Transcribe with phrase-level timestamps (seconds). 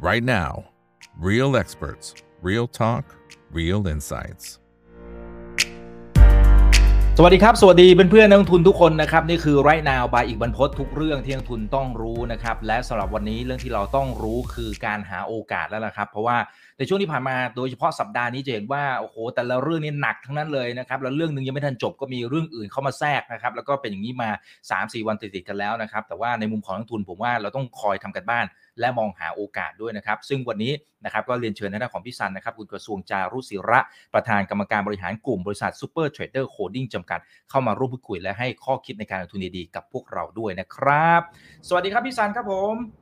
[0.00, 0.64] right now.
[1.18, 3.04] Real experts, real talk,
[3.52, 4.46] real insights.
[7.18, 16.36] สวัสดีครับ สวัสดีเเพื่อนๆนักลงทุนทุกคนนะครับ นี่คือไรนาวบายอีกบรรพททุกเรื่องที่นักลงทุนต้องรู้นะครับ และสำหรับวันนี้เรื่องที่เราต้องรู้คือการหาโอกาสแล้วล่ะครับ เพราะว่า
[16.80, 24.30] ในช่วงที่ผ่านมาโดยเฉพาะสัปดาห์นี้จะเห็นว่าโอ้โหแต่ละเรื่องนี้หนักทั้งนั้นเลยนะครับแล้วเรื่องหนึ่งยังไม่ทันจบก็มีเรื่องอื่นเข้ามาแทรกนะครับแล้วก็เป็นอย่างนี้มา
[24.70, 28.46] 3-4 วันติดๆกันแล้วนะครับแต่ว่าในมุมของนักทุนผมว่าเราต้องคอยทำกันบ้าน
[28.80, 30.72] และมองหาโอกาสด้วยนะครับ ซึ่งวันนี้
[31.04, 33.80] นะครับก็เรียนเชิญทางด้านของพี่ซันนะครับ คุณกระทรวงจารุศิระ
[34.14, 41.20] ประธานกรรมการบริหารกลุ่มบริษัท Super Trader Holding จำกัด เข้ามาร่วมพูดคุยและให้ข้อคิดในการลงทุนดีๆกับพวกเราด้วยนะครับ
[41.68, 42.99] สวัสดีครับพี่ซันครับผม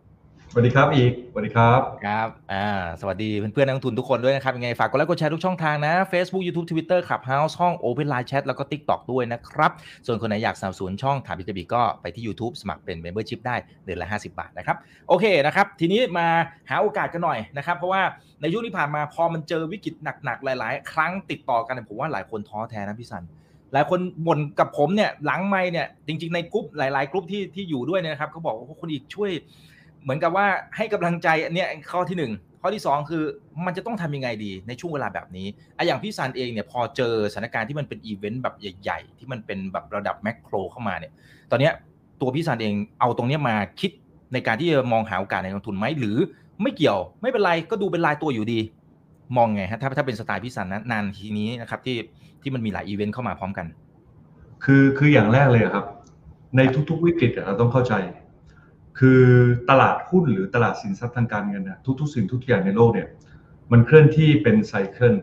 [0.52, 2.68] สวัสดีครับอิกสวัสดีครับครับอ่า
[3.00, 9.70] สวัสดีเพื่อนๆนักลงทุนทุกคนด้วยนะครับยังไงฝากกดไลค์กดแชร์ทุกช่องทางนะ Facebook YouTube Twitter Clubhouse ห้อง Open Line Chat แล้วก็ TikTok ด้วยนะครับ
[10.06, 14.76] ส่วนคนไหนอยากสนับสนุนช่องถามพิจบีก็ไปที่ YouTube สมัครเป็น Membership ได้เดือนละ 50 บาทนะครับ
[15.08, 16.26] โอเคนะครับ ทีนี้มา
[16.70, 18.02] หาโอกาสกันหน่อยนะครับ เพราะว่า
[18.40, 19.94] ในช่วงที่ผ่านมาพอมันเจอวิกฤต
[20.24, 23.24] หนักๆ หลาย ๆ ครั้งติดต่อกันผมว่าหลายคนท้อแท้นะพี่สัน
[23.72, 29.30] หลายคนบ่นกับผมเนี่ยหลังไม่เนี่ยจริง ๆ ในกลุ่มหลาย ๆกลุ่มที่ที่อยู่ด้วยเนี่ยนะครับเขาบอกว่าคนอีกช่วย
[30.02, 30.46] เหมือนกับว่า
[30.76, 32.32] ให้กำลังใจอันเนี้ยข้อที่หนึ่ง
[32.62, 33.24] ข้อที่สองคือ
[33.66, 35.46] มันจะต้องทำยังไงดีในช่วงเวลาแบบนี้
[35.76, 41.12] ออย่างพี่ซันเองเนี่ยพอเจอสถานการณ์ที่มันเป็นอีเวนต์แบบใหญ่ ๆ ที่มันเป็นแบบระดับแมกโครเข้ามาเนี่ย
[41.50, 41.72] ตอนเนี้ย
[42.20, 43.90] ตัวพี่ซันเองเอาตรงเนี้ยมาคิด
[44.32, 46.16] ในการที่จะมองหาโอกาสในการลงทุนไหมหรือ
[46.62, 48.60] ไม่เกี่ยวไม่เป็นไรก็ดูเป็นรายตัวอยู่ดี
[49.36, 51.96] มองไงฮะถ้าถ้าเป็นสไตล์พี่ซันนะนานทีนี้นะครับที่
[52.42, 53.66] ที่มันมีหลายอีเวนต์เข้ามาพร้อมกัน
[54.64, 55.84] คือคืออย่างแรกเลยครับ
[56.56, 56.60] ใน
[56.90, 57.94] ทุกๆวิกฤตเราต้องเข้าใจ
[58.98, 59.22] คือ
[59.70, 63.08] ตลาดหุ้นหรือตลาดสินทรัพย์ทางการเงินนะทุกๆ สิ่งทุกอย่างในโลกเนี่ย
[63.72, 65.14] มันเคลื่อนที่เป็น cycle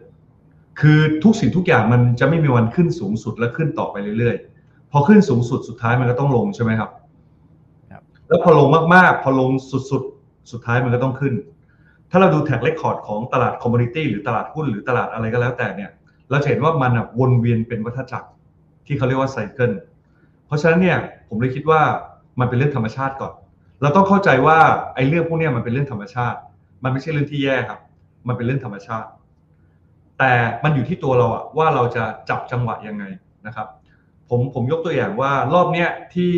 [0.80, 6.90] คือทุกสิ่งทุกอย่างมันจะไม่มีวันขึ้นสูงสุดและขึ้นต่อไปเรื่อยๆ พอขึ้นสูงสุดสุดท้ายมันก็ต้องลงใช่ไหมครับ
[7.92, 9.50] ครับแล้วพอลงมากๆ พอลง
[9.92, 11.34] สุดๆ สุดท้ายมันก็ต้องขึ้น
[12.12, 15.92] ถ้าเราดู track record ของตลาด commodity หรือตลาดหุ้นหรือตลาดอะไรก็แล้วแต่เนี่ย
[16.30, 18.30] เราจะเห็นว่ามันอะวนเวียนเป็นวัฏจักร
[18.86, 19.72] ที่เขาเรียกว่า cycle
[20.46, 20.98] เพราะฉะนั้นเนี่ย
[21.28, 21.82] ผมเลยคิดว่า
[22.40, 23.34] มันเป็นเรื่องธรรมชาติก่อน
[23.82, 24.60] เราต้องเข้าใจว่า
[24.96, 26.40] ไอ้เรื่องพวกนี้มันเป็นเรื่องธรรมชาติ
[26.84, 27.80] มันไม่ใช่เรื่องที่แย่ครับ
[28.28, 29.10] มันเป็นเรื่องธรรมชาติ
[30.20, 33.04] แต่มันอยู่ที่ตัวเราอะว่าเราจะจับจังหวะยังไง
[33.48, 33.68] นะครับ
[34.30, 36.34] ผมผมยกตัวอย่างว่ารอบเนี้ยที่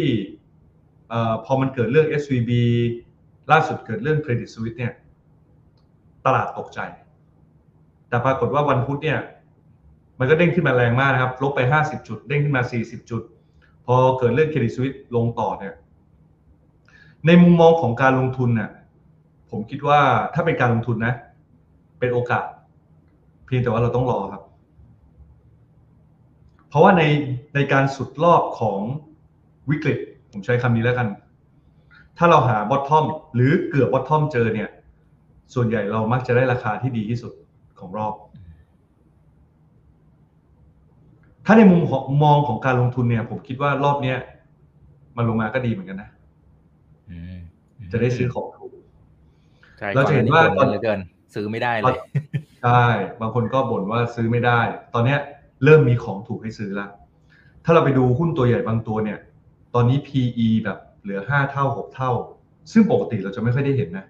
[1.09, 2.51] เอ่อพอมันเกิดเรื่อง SVB
[3.51, 4.93] ล่าสุดเกิดเรื่อง Credit Suisse เนี่ย
[6.25, 6.79] ตลาดตกใจ
[8.09, 9.19] แต่ปรากฏว่าวันพุธเนี่ย
[10.19, 13.21] มันก็เด้งขึ้นมาแรงมากนะครับ ลบไป 50 จุด เด้งขึ้นมา 40 จุด
[13.85, 15.73] พอเกิดเรื่องเครดิตสวิตลงต่อเนี่ย
[17.27, 18.69] ในมุมมองของการลงทุนน่ะ
[19.49, 19.99] ผมคิดว่า
[20.33, 21.13] ถ้าเป็นการลงทุนนะ
[21.99, 22.45] เป็นโอกาส
[23.45, 24.43] เพียงแต่ว่าเราต้องรอครับ
[26.69, 27.03] เพราะว่าใน
[27.55, 28.79] ในการสุดรอบของ
[29.69, 29.97] วิกฤต
[30.31, 31.07] ผมใช้คำนี้แล้วกัน
[32.17, 33.05] ถ้าเราหา bottom
[33.35, 34.69] หรือเกือบ bottom เจอเนี่ย
[35.53, 37.33] ส่วนใหญ่เรามักจะได้ราคาที่ดีที่สุด
[37.79, 38.13] ของรอบ
[41.45, 41.81] ถ้าในมุม
[42.23, 44.17] มองของการลงทุนเนี่ย ผมคิดว่ารอบเนี้ย
[45.17, 46.09] มันลงมาก็ดีเหมือนกันนะ
[47.91, 48.72] จะได้ซื้อของถูก
[49.79, 51.00] ใช่เราจะเห็นว่าก่อหน้เหลือเกิน
[51.35, 51.97] ซื้อไม่ได้เลย
[52.63, 52.85] ใช่
[53.22, 54.59] บางคนก็บ่นว่าซื้อไม่ได้
[54.94, 55.19] ตอนเนี้ย
[55.63, 56.90] เริ่มมีของถูกให้ซื้อแล้ว
[57.63, 59.19] ถ้าเราไปดูหุ้นตัวใหญ่บางตัวเนี่ย
[59.75, 62.12] ตอนนี้ PE แบบเหลือห้าเท่าหกเท่า
[62.72, 64.06] ซึ่งปกติเราจะไม่ค่อยได้เห็นนะ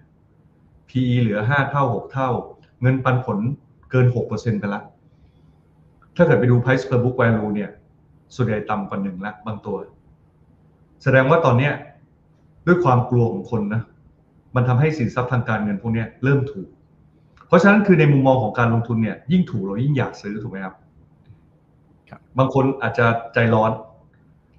[0.88, 2.28] PE เหลือห้าเท่าหกเท่า
[2.82, 3.38] เงินปันผล
[3.90, 4.82] เกินหกเปอร์เซ็นต์ไปละ
[6.16, 7.70] ถ้าเกิดไปดู price per book value เนี่ย
[8.34, 9.76] ส่วนใหญ่ต่ำกว่าหนึ่งละบางตัว
[11.02, 11.72] แสดงว่าตอนเนี้ย
[12.66, 13.82] ด้วยความกลัวของคนนะ
[14.54, 16.68] มันทำให้สินทรัพย์ทางการเงินพวกเนี้ยเริ่มถูก
[17.46, 20.74] เพราะฉะนั้นคือในมุมมองของการลงทุนเนี่ย ยิ่งถูกเรายิ่งอยากซื้อถูกไหมครับ
[22.08, 23.70] ครับ บางคนอาจจะใจร้อน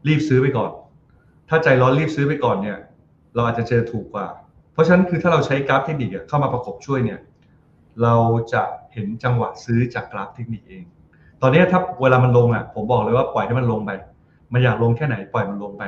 [0.08, 0.72] รีบซื้อไปก่อน
[1.50, 2.78] ถ้าใจร้อนรีบซื้อไปก่อนเนี่ย
[3.36, 4.28] เราอาจจะเจอถูกกว่า
[4.74, 7.20] เพราะฉะนั้นคือถ้าเราใช้กราฟเทคนิคอะเข้ามาประกบช่วยเนี่ย
[8.04, 8.16] เรา
[8.54, 8.62] จะ
[8.94, 10.84] เห็นจังหวะซื้อจากกราฟเทคนิคเอง
[11.42, 13.92] ตอนนี้ถ้าเวลามันลงอะ ผมบอกเลยว่าปล่อยให้มันลงไป
[14.54, 15.84] มันอยากลงแค่ไหนปล่อยมันลงไป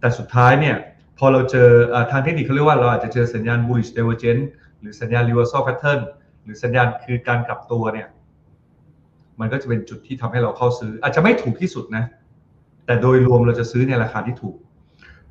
[0.00, 0.76] แต่สุดท้ายเนี่ย
[1.18, 4.44] พอเราเจออทางเทคนิคเขาเรียกว่าเราอาจจะเจอสัญญาณ bullish divergence
[4.80, 6.00] หรือสัญญาณ reversal pattern
[6.44, 8.08] หรือสัญญาณคือการกลับตัวเนี่ย
[9.40, 12.04] มันก็จะเป็นจุดที่ทำให้เราเข้าซื้อ อาจจะไม่ถูกที่สุดนะ
[12.86, 14.56] แต่โดยรวมเราจะซื้อในราคาที่ถูก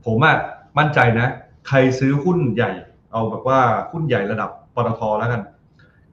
[0.06, 0.36] ผมอะ
[0.78, 1.28] มั่นใจนะ
[1.68, 2.72] ใครซื้อหุ้นใหญ่
[3.12, 3.60] เอาแบบว่า
[3.92, 5.42] หุ้นใหญ่ระดับปตทแล้วกัน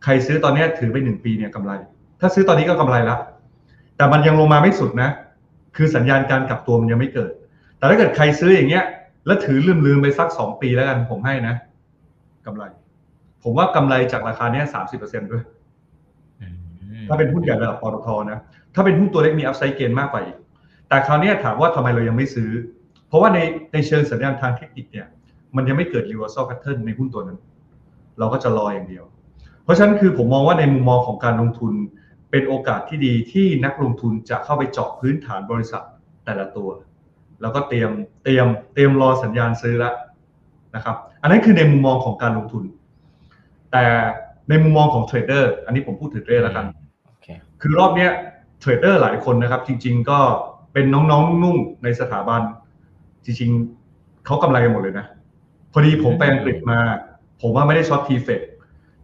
[0.05, 1.73] ใครซื้อตอนนี้ถือไปหนึ่งปีเนี่ยกำไร
[2.21, 3.17] ถ้าซื้อตอนนี้ก็กำไรละ
[3.97, 5.11] แต่มันยังลงมาไม่สุดนะ
[5.77, 7.33] คือสัญญาณการกลับตัวมันยังไม่เกิด
[7.85, 8.85] แต่ถ้าเกิดใครซื้ออย่างเงี้ย
[9.27, 11.55] แล้วถือลืมๆไปสักสองปีแล้วกันผมให้นะ
[12.47, 12.65] กำไร
[13.43, 15.43] ผมว่ากำไรจากราคาเนี้ยสามสิบเปอร์เซ็นด้วย
[17.09, 18.39] ถ้าเป็นหุ้นใหญ่ระดับปตทนะ
[18.75, 20.37] ถ้าเป็นหุ้นตัวเล็กมีอัพไซด์เกนมากกว่าอีก
[20.89, 22.51] แต่คราวเนี้ยถามว่าทำไมเรายังไม่ซื้อ
[23.09, 23.39] เพราะว่าใน
[23.73, 25.07] ในเชิงสัญญาณทางเทคนิคเนี่ย
[25.57, 27.39] มันยังไม่เกิด reversal pattern ในหุ้นตัวนั้น
[28.19, 29.05] เราก็จะรออย่างเดียว
[29.63, 31.73] เพราะฉะนั้นคือผมมองว่าในมุมมองของการลงทุน
[32.31, 35.83] เป็นโอกาสที่ดีที่นักลงทุนจะเข้าไปเจาะพื้นฐานบริษัท
[36.25, 36.69] แต่ละตัว
[37.41, 37.91] แล้วก็เตรียม
[38.25, 39.95] เตรียมเตรียมรอสัญญาณซื้อแล้ว
[40.75, 42.65] นะครับ อันนั้นคือในมุมมองของการลงทุน
[43.73, 43.85] แต่
[44.49, 46.67] ในมุมมองของเทรดเดอร์อันนี้ผมพูดถึงเรื่แล้วกัน
[47.07, 47.27] โอเค
[47.61, 48.11] คือรอบเนี้ย
[48.61, 50.19] เทรดเดอร์หลายคนนะครับ จริง ๆ ก็
[50.73, 52.43] เป็นน้องๆนุ่งๆในสถาบัน
[53.25, 55.07] จริงๆเขากำไรกันหมดเลยนะ
[55.73, 56.79] พอดีผมไปอังกฤษมา
[57.43, 58.41] ผมว่าไม่ได้ช็อตทีเฟก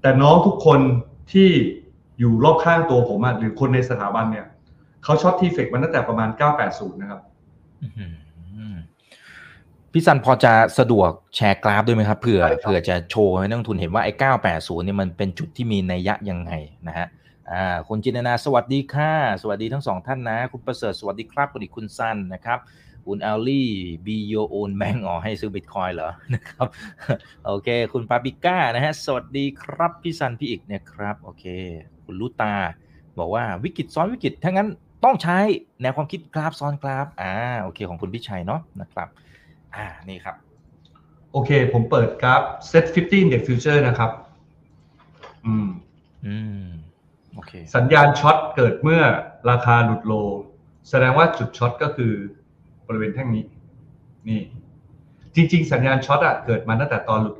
[0.00, 0.80] แต่น้องทุกคน
[1.32, 1.48] ที่
[2.18, 4.46] อยู่รอบข้างตัวผมอะหรือคนในสถาบันเนี่ย
[5.04, 6.28] เขาช็อตทีเฟกมาตั้งแต่ประมาณ
[6.64, 7.29] 980 นะครับอื้อหือ
[9.92, 14.12] พี่ซันพอจะสะดวกแชร์กราฟด้วยไหมครับเผื่อได้ครับเผื่อจะโชว์ให้นักลงทุนเห็นว่าไอ้
[14.48, 16.52] 980เนี่ยมันเป็นจุดที่มีนัยยะยังไง
[16.88, 17.06] นะฮะ
[17.52, 19.12] อ่าคุณจินตนาสวัสดีค่ะ
[19.42, 22.58] สวัสดีทั้งสองท่านนะ คุณประเสริฐสวัสดีครับ คุณอีกคุณซันนะครับ
[23.06, 23.70] คุณแอลลี่
[24.06, 26.66] บีโยโอนแบงอ๋อให้ซื้อบิตคอยเหรอนะครับ
[27.46, 31.44] โอเค คุณปาปิก้านะฮะสวัสดีครับพี่ซันพี่อีกเนี่ยครับโอเค
[32.04, 32.54] คุณลูตา
[33.18, 34.68] บอกว่าวิกฤตซ้อนวิกฤตถ้างั้น
[35.04, 35.38] ต้องใช้
[35.80, 39.08] แนวความคิดกราฟซ้อนกราฟ อ่า โอเค ของคุณพิชัยเนาะนะครับ
[39.76, 40.36] อ่า นี่ครับ
[41.32, 44.10] โอเค ผมเปิดกราฟ Set 50 Index Future นะครับ
[45.46, 45.68] อืม
[46.26, 46.66] อืม
[47.34, 49.02] โอเค สัญญาณช็อตเกิดเมื่อ
[49.50, 50.12] ราคาหลุดโล
[50.88, 52.12] แสดงว่าจุดช็อตก็คือ
[52.86, 53.44] บริเวณแท่งนี้
[54.28, 54.40] นี่
[55.34, 57.36] จริง ๆ สัญญาณช็อตอะเกิดมาตั้งแต่ตอนหลุด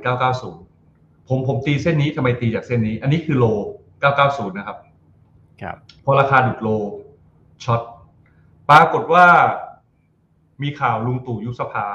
[0.63, 3.45] 990 ผมผมตีเส้นนี้ทำไมตีจากเส้นนี้ อันนี้คือโล
[4.03, 4.77] 990 นะครับ
[5.61, 6.69] ครับ พอราคาหลุดโล
[7.63, 7.81] ช็อต
[8.69, 9.25] ปรากฏว่า
[10.61, 11.85] มีข่าวลุงตู่ยุบสภา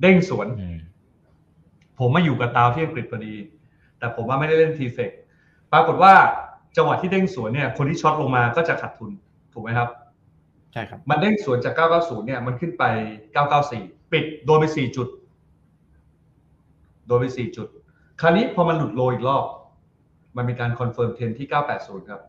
[0.00, 0.78] เด้งสวนอืม
[1.98, 3.34] ผมมาอยู่กับตาวที่อังกฤษพอดี
[3.98, 5.10] แต่ผมว่าไม่ได้เล่นทีเฟก
[5.72, 6.14] ปรากฏว่า
[6.76, 9.10] จังหวะที่เด้งสวนเนี่ย คนที่ช็อตลงมาก็จะขาดทุน
[9.52, 9.88] ถูกไหมครับ
[10.72, 12.84] ใช่ครับ มันเด้งสวนจาก 990 เนี่ย มันขึ้นไป
[13.48, 15.08] 994 ปิดโดนไป 4 จุด
[17.06, 17.66] โดนไป 4 จุด
[18.20, 19.44] คราวนี้พอมันหลุดโลอีกรอบ
[20.36, 22.22] มันมีการ confirm trend ที่ 980 ครับ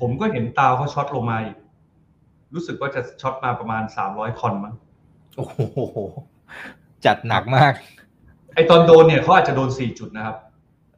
[0.00, 1.56] ผมก็เห็นตาวเขา short ลงมาอีก
[2.54, 4.74] รู้สึกว่าจะ short มาประมาณ300 con มั้ง
[5.36, 5.58] โอ้โห
[7.06, 7.72] จัดหนักมาก
[8.54, 10.36] ไอตอนโดนเนี่ยเขาอาจจะโดน4จุดนะครับ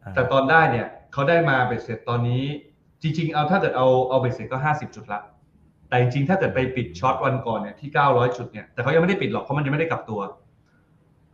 [0.02, 2.42] อ่าแต่ตอนได้เนี่ยเขาได้มาเบ็ดเสร็จตอนนี้
[3.02, 5.20] จริง ๆ เอาถ้าเกิดเอาเอาเบ็ดเสร็จก็50จุดละ
[5.88, 10.20] แต่จริงๆถ้าเกิดไปปิด short วันก่อนเนี่ยที่900จุดเนี่ยแต่เขายังไม่ได้ปิดหรอกเพราะมันยังไม่ได้กลับตัว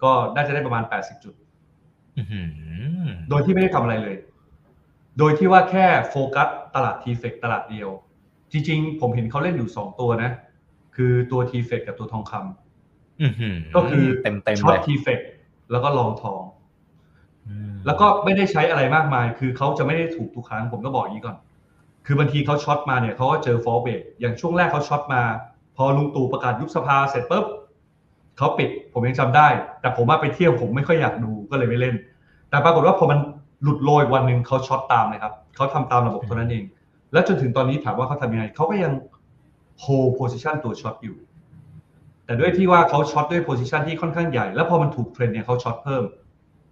[0.03, 1.35] ก็น่าจะได้ประมาณ80จุด
[2.17, 4.17] อื้อหือโดยที่ไม่ได้ทำอะไรเลย
[5.19, 7.90] โดยที่ว่าแค่โฟกัส ตลาด TFEX ตลาดเดียว
[8.52, 10.31] จริงๆ ผมเห็นเขาเล่นอยู่2ตัวนะ
[10.96, 15.20] คือตัว TFEX กับตัวทองคำอื้อหือก็คือเต็มเต็มๆ short เลยทีเฟก
[15.70, 16.43] แล้วก็ long ทอง
[17.46, 21.37] อืมแล้วก็ไม่ได้ใช้อะไรมากมาย คือเขาจะไม่ได้ถูกทุกครั้ง ผมก็บอกอย่างนี้ก่อน
[22.06, 25.22] คือบางทีเขา short มาเนี่ยเขาก็เจอ false break อย่างช่วงแรกเขา short มา
[25.76, 27.46] พอลุงตู่ประกาศยุบสภาเสร็จปุ๊บ
[28.38, 29.49] เขาปิด ผมยังจำได้
[29.81, 31.94] แต่ผมว่าไปเที่ยวผมไม่ค่อยอยากดูก็เลยไม่เล่น
[32.50, 33.19] แต่ปรากฏว่าพอมัน
[33.62, 36.64] หลุด low วันหนึ่งเขา short ตามเลยครับเขาทำตามระบบเท่านั้นเอง
[37.12, 38.93] แล้วจนถึงตอนนี้ถามว่าเขาทำยังไงเขาก็ยัง
[39.85, 41.17] hold position ตัว short อยู่
[42.25, 46.03] แต่ด้วยที่ว่าเขา short ด้วย position ที่ค่อนข้างใหญ่ แล้วพอมันถูกเทรนเนี่ยเขา short เพิ่ม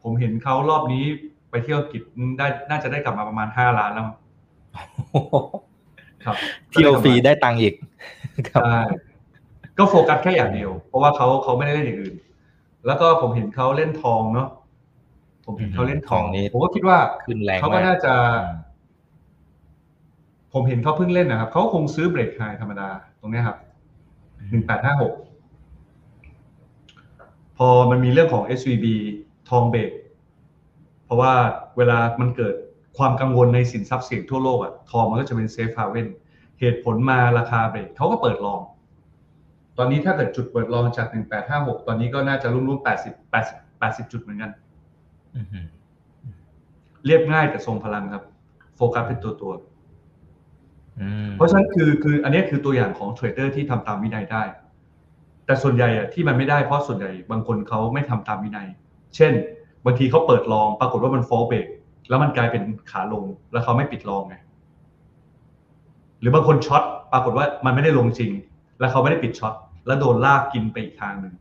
[0.02, 1.04] ผมเห็นเขารอบนี้
[1.50, 2.02] ไปเที่ยวอังกฤษ
[2.38, 4.04] ได้น่าจะได้กลับมาประมาณห้าล้านแล้ว
[6.24, 6.36] ครับ
[6.70, 7.74] เที่ยวฟรีได้ตังค์อีก
[8.48, 8.80] ครับใช่
[9.78, 12.14] ก็โฟกัสแค่อย่างเดียว เพราะว่าเขาเขาไม่ได้เล่นอย่างอื่น
[12.86, 14.48] แล้วก็ผมเห็นเขาเล่นทองเนาะ
[15.46, 18.12] ผมเห็นเขาเล่นทองทองนี่ผมก็คิดว่าขึ้นแรงเขาก็มน่าจะ
[18.44, 18.58] อืม
[20.52, 22.88] ผมเห็นเขาเพิ่งเล่นนะครับเขาคงซื้อเบรกไฮธรรมดา
[23.20, 23.58] ตรงเนี้ยครับ
[24.50, 25.12] หนึ่งแปดห้าหก
[27.58, 28.86] พอมันมีเรื่องของ SVB
[29.50, 29.90] ทองเบรก
[31.04, 31.32] เพราะว่า
[31.76, 32.54] เวลามันเกิด
[32.98, 36.06] ความกังวลในสินทรัพย์เสี่ยงทั่วโลกอะทองมันก็จะเป็น safe haven
[36.60, 38.60] เหตุผลมาราคาเบรกเขาก็เปิด long
[39.78, 41.06] ตอนนี้ถ้าเกิดจุดเปิด long จาก
[41.46, 44.63] 1856 ตอนนี้ก็น่าจะรุ่มๆ80 80 80 จุดเหมือนกันอื้อหือ
[47.06, 48.24] เรียบง่ายแต่ทรงพลังครับ
[48.76, 49.52] โฟกัสเป็นตัวตัว
[51.00, 54.42] อืมๆเพราะฉะนั้นคือคือ อันนี้คือตัวอย่างของเทรดเดอร์ที่ทำตามวินัยได้
[55.46, 58.68] แต่ส่วนใหญ่อะที่มันไม่ได้เพราะส่วนใหญ่บางคนเขาไม่ทำตามวินัย
[59.16, 59.32] เช่น
[59.84, 61.66] บางทีเขาเปิด long ปรากฏว่ามัน false break
[62.08, 64.34] แล้วมันกลายเป็นขาลง แล้วเขาไม่ปิด long ไง
[66.20, 68.30] หรือบางคน short ปรากฏว่ามันไม่ได้ลงจริง
[68.78, 69.54] แล้วเขาไม่ได้ปิด short
[69.86, 71.34] แล้วโดนลากกินไปอีกทางหนึ่ง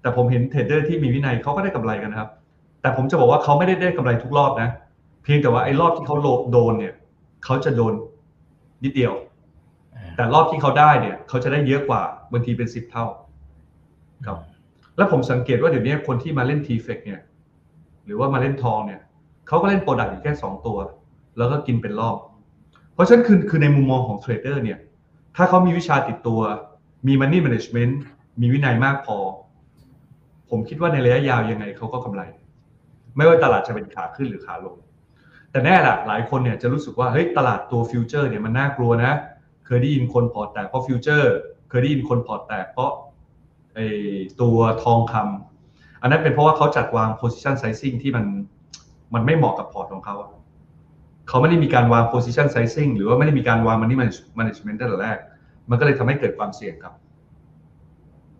[0.00, 2.30] แต่ผมเห็นเทรดเดอร์ที่มีวินัยเขาก็ได้กำไรกันนะครับ
[2.84, 4.68] แต่ผมจะบอกว่าเขาไม่ได้ได้กำไรทุกรอบนะ
[5.22, 6.16] เพียงแต่ว่าไอ้รอบที่เขา
[6.52, 6.94] โดนเนี่ย
[7.44, 7.92] เขาจะโดน
[8.84, 9.12] นิดเดียว
[10.16, 13.06] แต่รอบที่เขาได้เนี่ยเขาจะได้เยอะกว่าบางทีเป็นสิบเท่า
[14.26, 14.38] ครับ
[14.96, 17.20] แล้วผมสังเกตว่าเดี๋ยวนี้คนที่มาเล่น TFEX เนี่ย
[18.04, 19.00] หรือว่ามาเล่นทองเนี่ย
[19.48, 20.78] เขาก็เล่น product อยู่แค่สองตัว
[21.38, 22.16] แล้วก็กินเป็นรอบ
[22.94, 24.78] เพราะฉะนั้นคือคือในมุมมองของเทรดเดอร์เนี่ย
[25.36, 26.40] ถ้าเขามีวิชาติดตัว
[27.06, 27.94] มี Money Management
[28.40, 29.18] มีวินัยมากพอ
[30.50, 32.22] ผมคิดว่าในระยะยาวยังไงเขาก็กำไร
[33.16, 34.76] ไม่ว่าตลาดจะเป็นขาขึ้นหรือขาลง
[35.50, 39.12] แต่แน่ละหลายคนเนี่ยจะรู้สึกว่าเฮ้ยตลาดตัว future เนี่ยมันน่ากลัวนะ
[39.66, 41.32] เคยได้ยินคนพอร์ตแตกเพราะ future
[41.68, 42.90] เคยได้ยินคนพอร์ตแตกเพราะ
[43.74, 43.80] ไอ
[44.40, 48.26] ตัวทองคำอันนั้นเป็นเพราะว่าเขาจัดวาง position sizing ที่มัน
[49.14, 50.16] มันไม่เหมาะกับพอร์ตของเขา
[51.28, 53.96] เขาไม่ได้มีการวาง position sizing หรือว่าไม่ได้มีการวาง money
[54.38, 55.18] management ตั้งแต่แรก
[55.70, 56.94] มันก็เลยทำให้เกิดความเสี่ยงครับ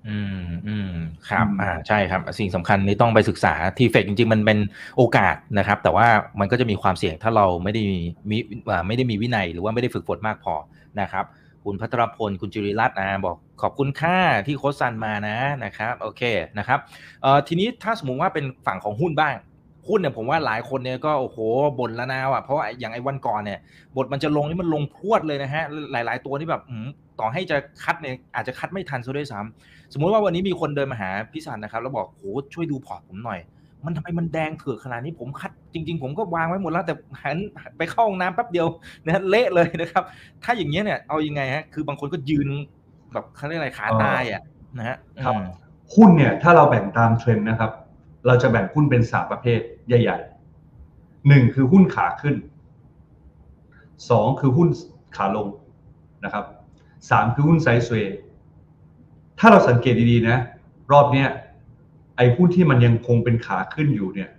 [0.08, 0.90] อืมอืม
[1.28, 4.58] ครับอืมอ่าใช่ครับ สิ่งสำคัญนี้ต้องไปศึกษา TFEX จริง ๆ มันเป็น
[4.96, 6.06] โอกาสนะครับ แต่ว่า
[6.40, 8.36] มันก็จะมีความเสี่ยงถ้าเราไม่ได้มีมี
[8.70, 10.54] อ่าไม่ได้มีวินัยหรือว่าไม่ได้ฝึกฝนมากพอ
[11.00, 11.24] นะครับ
[11.64, 16.22] คุณพัทรพล คุณจุริรัตน์นะบอกขอบคุณค่าที่โค้ชซันมานะนะครับโอเค
[16.58, 16.78] นะครับ
[17.22, 19.34] เอ่อทีนี้ถ้าสมมุติว่าเป็นฝั่งของหุ้นบ้าง
[19.88, 21.38] หุ้นเนี่ยผมว่าหลายคนเนี่ยก็โอ้โห
[21.78, 23.58] บ่นแล้วนะว่ะเพราะว่าอย่างไอ้วันก่อนเนี่ย
[23.96, 26.88] บทมันจะลงนี่มันลงพรวดเลยนะฮะหลาย ๆ ตัวนี่แบบอืม
[27.20, 32.22] ต่อให้จะคัดเนี่ยอาจจะคัดไม่ทันซะด้วยซ้ำสมมุติว่าวันนี้มีคนเดินมาหาพี่สันนะครับแล้วบอกโห
[32.54, 33.40] ช่วยดูพอร์ตผมหน่อย
[33.84, 37.36] มันทำไมมันแดงเถือกขนาดนี้ผม cut จริง ๆ ผมก็วางไว้หมดแล้วแต่หัน
[37.78, 38.66] ไปเข้าห้องน้ำแป๊บเดียว
[39.04, 40.04] นะฮะเละเลยนะครับ
[40.44, 42.48] ถ้าอย่างเงี้ยเนี่ยเอายังไงฮะคือบางคนก็ยืน
[43.12, 44.42] แบบเขาเรียกอะไรขาตายอะ
[44.78, 45.46] นะฮะครับอืม
[45.94, 47.70] หุ้นเนี่ยถ้าเราแบ่งตามเทรนด์นะครับ
[48.26, 52.34] เราจะแบ่งหุ้นเป็นสามประเภทใหญ่ๆหนึ่งคือหุ้นขาขึ้น
[54.10, 54.68] สองคือหุ้น
[55.16, 55.48] ขาลง
[56.24, 56.44] นะครับ
[57.10, 58.16] สามคือหุ้น sideway
[59.38, 60.38] ถ้าเราสังเกตดีๆนะ
[60.92, 61.28] รอบเนี้ย
[62.16, 64.30] ไอ้หุ้นที่มันยังคงเป็นขาขึ้นอยู่เนี่ย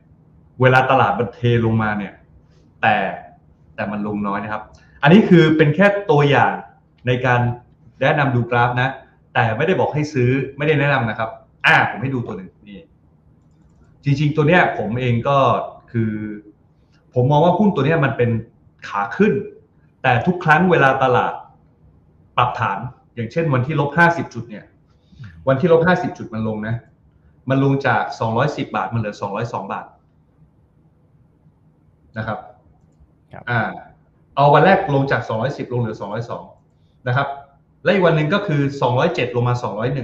[0.61, 2.13] เวลาตลาดมันเทลงมาเนี่ย
[2.81, 2.95] แต่
[3.75, 4.63] แต่มันลงน้อยนะครับ
[5.01, 6.51] อันนี้คือเป็นแค่ตัวอย่าง
[7.07, 7.41] ในการ
[8.01, 8.89] แนะนำดูกราฟนะ
[9.33, 11.29] แต่ไม่ได้บอกให้ซื้อไม่ได้แนะนำนะครับ
[11.65, 12.79] อ่าผมให้ดูตัวหนึ่งนี่
[14.03, 15.37] จริง ๆ ตัวเนี้ยผมเองก็
[15.91, 16.11] คือ
[17.13, 18.29] ผมมองว่าหุ้นตัวเนี้ยมันเป็น
[18.87, 19.33] ขาขึ้น
[20.03, 21.33] แต่ทุกครั้งเวลาตลาด
[22.37, 22.79] ปรับฐาน
[23.15, 24.65] อย่างเช่นวันที่ลบห้าสิบจุดเนี่ย
[25.47, 26.75] วันที่ลบห้าสิบจุดมันลงนะ
[27.49, 29.85] มันลงจากสองร้อยสิบาท มันเหลือสองร้อยสองบาท
[32.17, 32.39] นะครับ
[33.31, 33.61] ครับอ่า
[34.35, 36.43] เอาวันแรกลงจากสองร้อยสิบลงเหลือสองร้อยสอง
[37.07, 37.27] นะครับ
[37.83, 38.61] และอีกวันหนึ่งก็คือ
[38.99, 39.55] 207ลงมา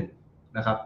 [0.03, 0.77] 201นะครับ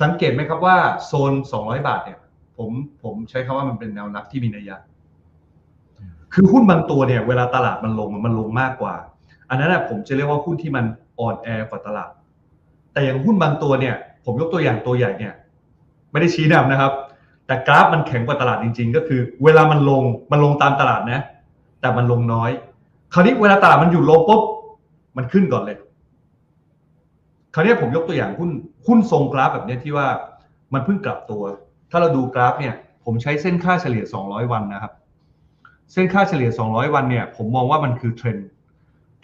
[0.00, 2.18] สังเกตไหมครับว่าโซน200บาทเนี่ย
[2.56, 2.70] ผม
[3.02, 4.76] ผมใช้คำว่ามันเป็นแนวรับที่มีนัยยะ
[6.34, 8.94] คือหุ้นบางตัวเนี่ยเวลาตลาดมันลงมันลงมากกว่า
[9.54, 10.84] อันนั้นนะผมจะเรียกว่าหุ้นที่มัน
[11.20, 12.10] อ่อนแอกว่าตลาด
[12.92, 13.94] แต่อย่างหุ้นบางตัวเนี่ย
[14.24, 15.32] ผมยกตัวอย่างตัวใหญ่เนี่ย
[16.12, 16.92] ไม่ได้ชี้นำนะครับ
[17.46, 21.20] แต่กราฟมันแข็งกว่าตลาดจริง ๆ ก็คือ เวลามันลงมันลงตามตลาดนะ
[21.80, 22.50] แต่มันลงน้อย
[23.12, 24.42] คราวนี้เวลาตลาดมันอยู่ลงปุ๊บ
[25.16, 25.78] มันขึ้นก่อนเลย
[27.54, 28.50] คราวนี้ผมยกตัวอย่างหุ้น
[28.86, 30.06] หุ้นทรงกราฟแบบนี้ที่ว่า
[30.72, 31.42] มันเพิ่งกลับตัว
[31.90, 34.92] ถ้าเราดูกราฟเนี่ย ผมใช้เส้นค่าเฉลี่ย 200 วันนะครับ
[35.92, 38.48] เส้นค่าเฉลี่ย 200 วันเนี่ย ผมมองว่ามันคือเทรนด์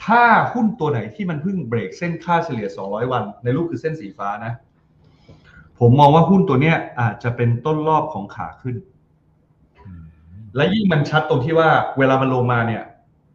[0.04, 4.52] ถ้าหุ้นตัวไหนที่มันเพิ่งเบรกเส้นค่าเฉลี่ย 200 วัน ในรูปคือเส้นสีฟ้านะ
[5.80, 8.76] ผมมองว่าหุ้นตัวเนี้ยอาจจะเป็นต้นรอบของขาขึ้น
[10.56, 12.82] และยิ่งมันชัดตรงที่ว่าเวลามันลงมาเนี่ย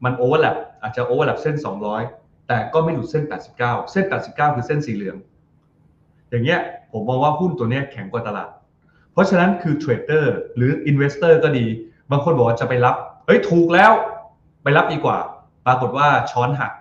[0.03, 1.55] มัน overlap อาจจะ overlap เส้น
[2.01, 3.23] 200 แต่ก็ไม่หลุดเส้น
[3.57, 3.57] 89
[3.91, 5.17] เส้น 89 คือเส้นสีเหลือง
[6.29, 6.59] อย่างเงี้ย
[6.91, 8.49] ผมมองว่าหุ้นตัวเนี้ยแข็งกว่าตลาด
[9.11, 11.65] เพราะฉะนั้นคือเทรดเดอร์หรือ investor ก็ดี
[12.11, 12.95] บางคนบอกว่าจะไปรับ
[13.25, 13.91] เฮ้ยถูกแล้ว
[14.63, 15.17] ไปรับดีกว่า
[15.65, 16.73] ปรากฏว่าช้อนหัก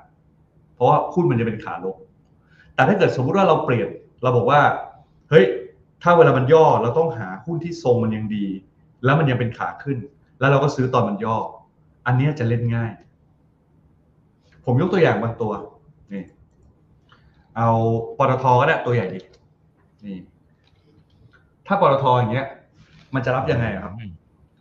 [0.75, 1.97] เพราะว่าหุ้นมันจะเป็นขาลง
[2.75, 3.89] แต่ถ้าเกิดสมมุติว่าเราเปลี่ยน
[4.23, 4.61] เราบอกว่า
[5.31, 5.45] เฮ้ย
[6.03, 8.47] ถ้าเวลามันย่อเราต้องหาหุ้นที่ทรงมันยังดี
[9.05, 9.99] แล้วมันยังเป็นขาขึ้น
[10.39, 11.37] แล้วเราก็ซื้อตอนมันย่อ
[12.07, 12.93] อันนี้จะเล่นง่าย
[14.65, 15.53] ผมยกตัวอย่างบางตัว
[16.13, 16.25] นี่
[17.57, 17.69] เอา
[18.19, 19.21] ปตทก็ได้ตัวใหญ่ดิ
[20.07, 20.19] นี่
[21.67, 22.47] ถ้าปตทอย่างเงี้ย
[23.15, 23.95] มันจะรับยังไงครับ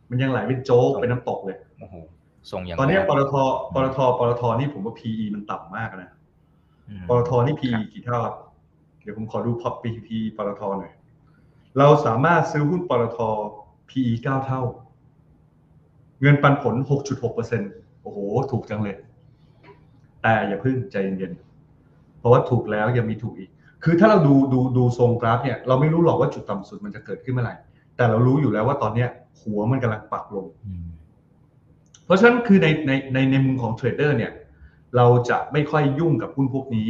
[0.10, 1.96] มันยังไหลเป็นโจ๊กเป็นน้ำตกเลยโอ้โห
[2.52, 3.36] ทรงอย่างตอนเนี้ยแบปดตท
[3.74, 6.10] ปตทปตทนี่ผมว่า PE มันต่ำมากนะ
[6.90, 8.36] อืมปตทนี่ PE กี่เท่าครับ
[9.04, 10.94] เดี๋ยวผมขอดูพอ PE ปตทหน่อย
[11.78, 13.20] เราสามารถซื้อหุ้นปตท
[13.90, 14.62] PE 9เท่า
[16.22, 16.76] เงินปันผล
[17.40, 18.18] 6.6%โอ้โห
[18.52, 18.96] ถูกจังเลย
[20.22, 23.50] แต่อย่าเพิ่งใจเย็นๆเพราะว่าถูกแล้วยังมีถูกอีก
[23.84, 27.56] คือถ้าเราดูดูดูทรงกราฟเนี่ย เราไม่รู้หรอกว่าจุดต่ำสุดมันจะเกิดขึ้นเมื่อไหร่
[27.96, 29.10] แต่เรารู้อยู่แล้วว่าตอนเนี้ย
[29.42, 30.86] หัวมันกำลังปรับลงอืม
[32.06, 34.32] เพราะฉะนั้นคือในในในในมุมของเทรดเดอร์เนี่ย
[34.96, 36.90] เราจะไม่ค่อยยุ่งกับหุ้นพวกนี้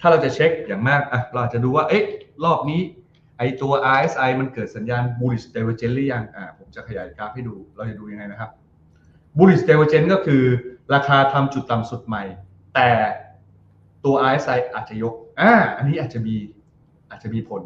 [0.00, 2.04] ถ้าเราจะเช็คอย่างมากอะเราอาจจะดูว่าเอ๊ะ
[2.44, 2.80] รอบนี้
[3.38, 8.50] ไอตัว RSI มันเกิดสัญญาณ bullish divergence หรือยังอ่าผมจะขยายกราฟให้ดู เราจะดูยังไงนะครับ
[9.36, 10.42] bullish divergence ก็คือ
[10.94, 12.22] ราคาทำจุดต่ำสุดใหม่
[12.74, 12.90] แต่
[14.04, 16.36] ตัว RSI อาจจะยกอ่าอันนี้อาจจะมี
[17.10, 17.62] อาจจะมีผล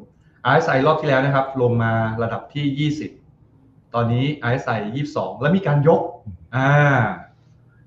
[0.55, 2.91] RSI รอบที่แล้วนะครับ ลงมาระดับที่
[3.33, 4.79] 20 ตอนนี้ RSI
[5.11, 6.01] 22 แล้วมีการยก
[6.57, 6.71] อ่า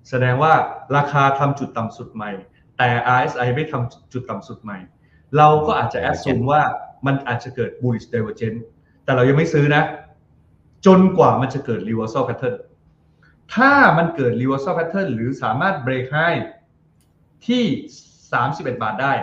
[0.10, 0.54] แสดงว่า
[0.98, 2.32] ราคาทำจุดต่ำสุดใหม่
[2.78, 4.78] แต่ RSI ไม่ทำจุดต่ำสุดใหม่
[5.38, 6.62] เราก็อาจจะแอดซูมว่า
[7.06, 8.62] มันอาจจะเกิด bullish divergence
[9.04, 9.84] แต่เรายังไม่ซื้อนะ
[10.86, 12.58] จนกว่ามันจะเกิด reversal pattern
[13.56, 16.40] ถ้ามันเกิด reversal pattern หรือสามารถ break high
[17.48, 17.64] ที่
[18.24, 19.14] 31 บาทได้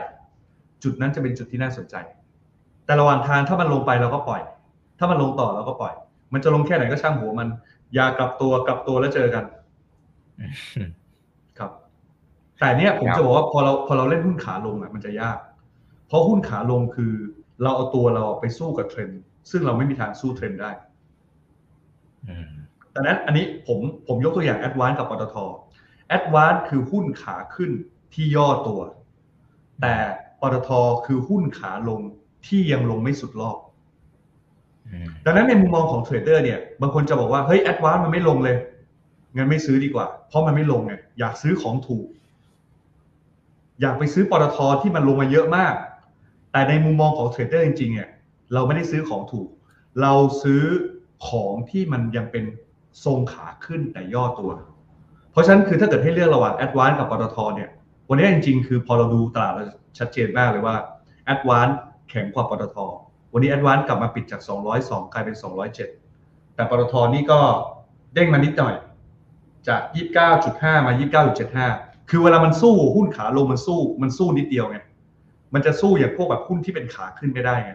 [0.83, 1.95] จุดนั้นจะเป็นจุดที่น่าสนใจ
[2.85, 4.43] แต่ระหว่างทางถ้ามันลงไปเราก็ปล่อย
[4.99, 5.95] ถ้ามันลงต่อเราก็ปล่อย
[6.33, 7.49] มันจะลงแค่ไหนก็ช่างหัวมัน
[7.95, 9.45] อย่ากลับตัวกลับตัวแล้วเจอกัน
[11.59, 11.71] ครับ
[12.59, 15.39] แต่เนี้ยผมครับจะบอกว่าพอเราพอเราเล่นหุ้นขาลงอะมันจะยาก
[16.07, 17.13] เพราะหุ้นขาลงคือ
[17.63, 19.21] เราเอาตัวเราไปสู้กับเทรนด์
[19.51, 20.71] ซึ่งเราไม่มีทางสู้เทรนด์ได้
[22.29, 22.51] อืม
[22.95, 25.37] ดังนั้นอันนี้ผมผมยกตัวอย่าง ADVANC กับปตท
[26.09, 27.71] ADVANC คือหุ้นขาขึ้น
[28.15, 28.81] ที่ย่อตัว
[29.81, 29.95] แต่
[30.41, 30.71] ปตท
[31.07, 32.01] คือหุ้นขาลง
[32.47, 33.70] ที่ยังลงไม่สุดรอบอืม
[35.25, 38.57] ดังนั้นในมุมมองของเทรดเดอร์เนี่ยบางคนจะบอกว่าเฮ้ย ADVANC มันไม่ลงเลย
[39.37, 42.07] งั้นไม่ซื้อดีกว่า เพราะมันไม่ลงไงอยากซื้อของถูก
[43.81, 45.75] อยากไปซื้อปตทที่มันลงมาเยอะมาก
[46.53, 48.09] แต่ในมุมมองของเทรดเดอร์จริงๆเนี่ย
[48.53, 49.49] เราไม่ได้ซื้อของถูก
[50.01, 50.63] เราซื้อ
[51.29, 52.45] ของที่มันยังเป็น
[53.05, 54.51] ทรงขาขึ้นแต่ย่อตัว
[55.31, 57.69] เพราะฉะนั้นคือถ้าเกิดให้เลือกระหว่าง ADVANC กับปตทเนี่ย
[58.09, 59.65] วันนี้จริงๆ คือพอเราดูตลาดเรา
[59.99, 60.77] ชัดเจนมากเลยว่า
[61.25, 61.69] ADVANC
[62.09, 62.77] แข็งกว่าปตท
[63.33, 64.41] วันนี้ ADVANC กลับมาปิดจาก
[64.77, 65.37] 202 กลายเป็น
[65.95, 67.41] 207 แต่ปตทนี่ก็
[68.15, 68.75] เด้งมานิดหน่อย
[69.69, 69.81] จาก
[70.35, 70.93] 29.5 มา
[71.51, 74.79] 29.75 คือเวลามันสู้หุ้นขาลงมันสู้ มันสู้นิดเดียวไง
[75.55, 77.73] มันจะสู้อย่างพวกแบบหุ้นที่เป็นขาขึ้นไม่ได้ไง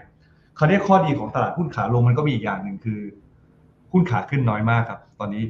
[0.57, 3.01] คราวนี้ข้อดีของตลาดหุ้นขาลงมันก็มีอีกอย่างหนึ่งคือ
[3.91, 5.43] หุ้นขาขึ้นน้อยมากครับ ตอนนี้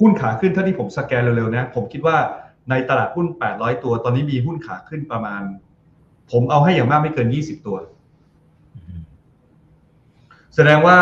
[0.00, 2.16] หุ้นขาขึ้นเท่าที่ผมสแกนเร็วๆนะ ผมคิดว่า
[2.70, 5.42] ในตลาดหุ้น 800 ตัว ตอนนี้มีหุ้นขาขึ้นประมาณ
[6.30, 7.76] ผมเอาให้อย่างมากไม่เกิน 20 ตัว
[10.56, 10.98] แสดงว่า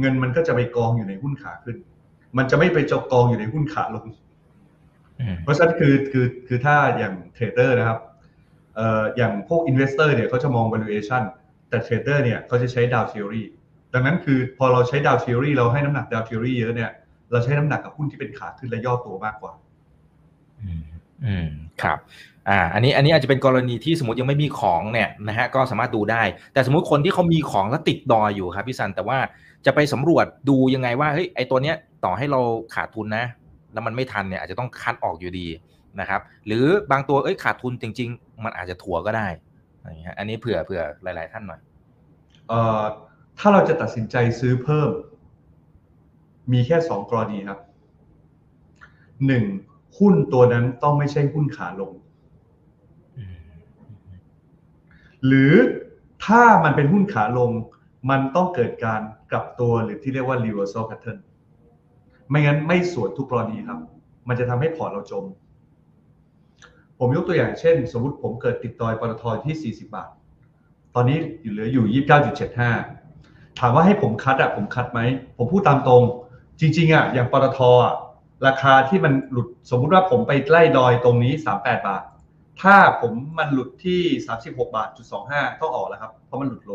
[0.00, 1.76] เงินมันก็จะไปกองอยู่ในหุ้นขาขึ้น
[2.36, 4.06] มันจะไม่ไปจกกองอยู่ในหุ้นขาลง
[5.20, 7.98] อืมเพราะฉะนั้นคือคือคือถ้าอย่างเทรดเดอร์นะครับ
[8.76, 11.22] เอ่ออย่างพวก investor เนี่ยเขาจะมอง valuation
[11.68, 13.42] แต่เทรดเดอร์เนี่ยเขาจะใช้ Dow Theory
[13.94, 16.90] ดังนั้นคือพอเราใช้ Dow Theory เราให้น้ำหนัก Dow Theory เยอะเนี่ย
[17.30, 19.52] เราใช้น้ำหนักกับหุ้นที่เป็นขาขึ้นและย่อตัวมากกว่า
[20.60, 20.82] อืม
[21.24, 21.48] อืม
[21.82, 21.98] ครับ
[22.48, 26.22] อ่าอันนี้อันนี้อาจจะเป็นกรณีที่สมมติยังไม่มีของเนี่ยนะฮะก็สามารถดูได้
[26.52, 29.18] แต่สมมติคนที่เขามีของแล้วติดดอยอยู่ครับพี่ซันแต่ว่า
[29.66, 32.40] จะไปสำรวจดูยังไงว่าเฮ้ยไอตัวเนี้ยต่อให้เรา
[32.74, 33.26] ขาดทุนนะ
[33.72, 35.46] แล้วมันไม่ทันเนี่ยอาจจะต้องคัดออกอยู่ดี
[36.00, 39.28] นะครับ หรือบางตัวเอ้ยขาดทุนจริง ๆ มันอาจจะถัวก็ได้
[39.80, 41.60] อย่างเงี้ยอันนี้เผื่อเผื่อหลาย ๆ ท่านหน่อย
[42.48, 42.82] เอ่อ
[43.38, 44.90] ถ้าเราจะตัดสินใจซื้อเพิ่ม
[46.52, 47.58] มีแค่สองกรณีครับ
[49.26, 49.44] หนึ่ง
[49.98, 51.92] หุ้นตัวนั้นต้องไม่ใช่หุ้นขาลง
[55.26, 55.52] หรือ
[56.24, 57.50] ถ้ามันเป็นหุ้นขาลง
[58.10, 61.18] มันต้องเกิดการกลับตัวหรือที่เรียกว่า reversal pattern
[62.28, 63.78] ไม่งั้นไม่สวนทุกกรณีครับ
[64.28, 65.24] มันจะทำให้พอร์ตเราจม
[66.98, 70.08] ผมยกตัวอย่างเช่น สมมุติผมเกิดติดดอยปตทที่ 40 บาท
[70.94, 72.04] ตอนนี้อยู่เหลืออยู่
[72.72, 75.00] 29.75 ถามว่าให้ผมคัดอะผมคัดไหม
[75.36, 76.02] ผมพูดตามตรง
[76.60, 77.94] จริง ๆอะอย่างปตทอะ
[78.46, 82.02] ราคาที่มันหลุดสมมุติว่าผมไปไล่ดอยตรงนี้ 38 บาท
[82.62, 84.00] ถ้าผมมันหลุดที่
[84.38, 86.72] 36 บาทจุด25ต้องออกแล้วครับ เพราะมันหลุดโล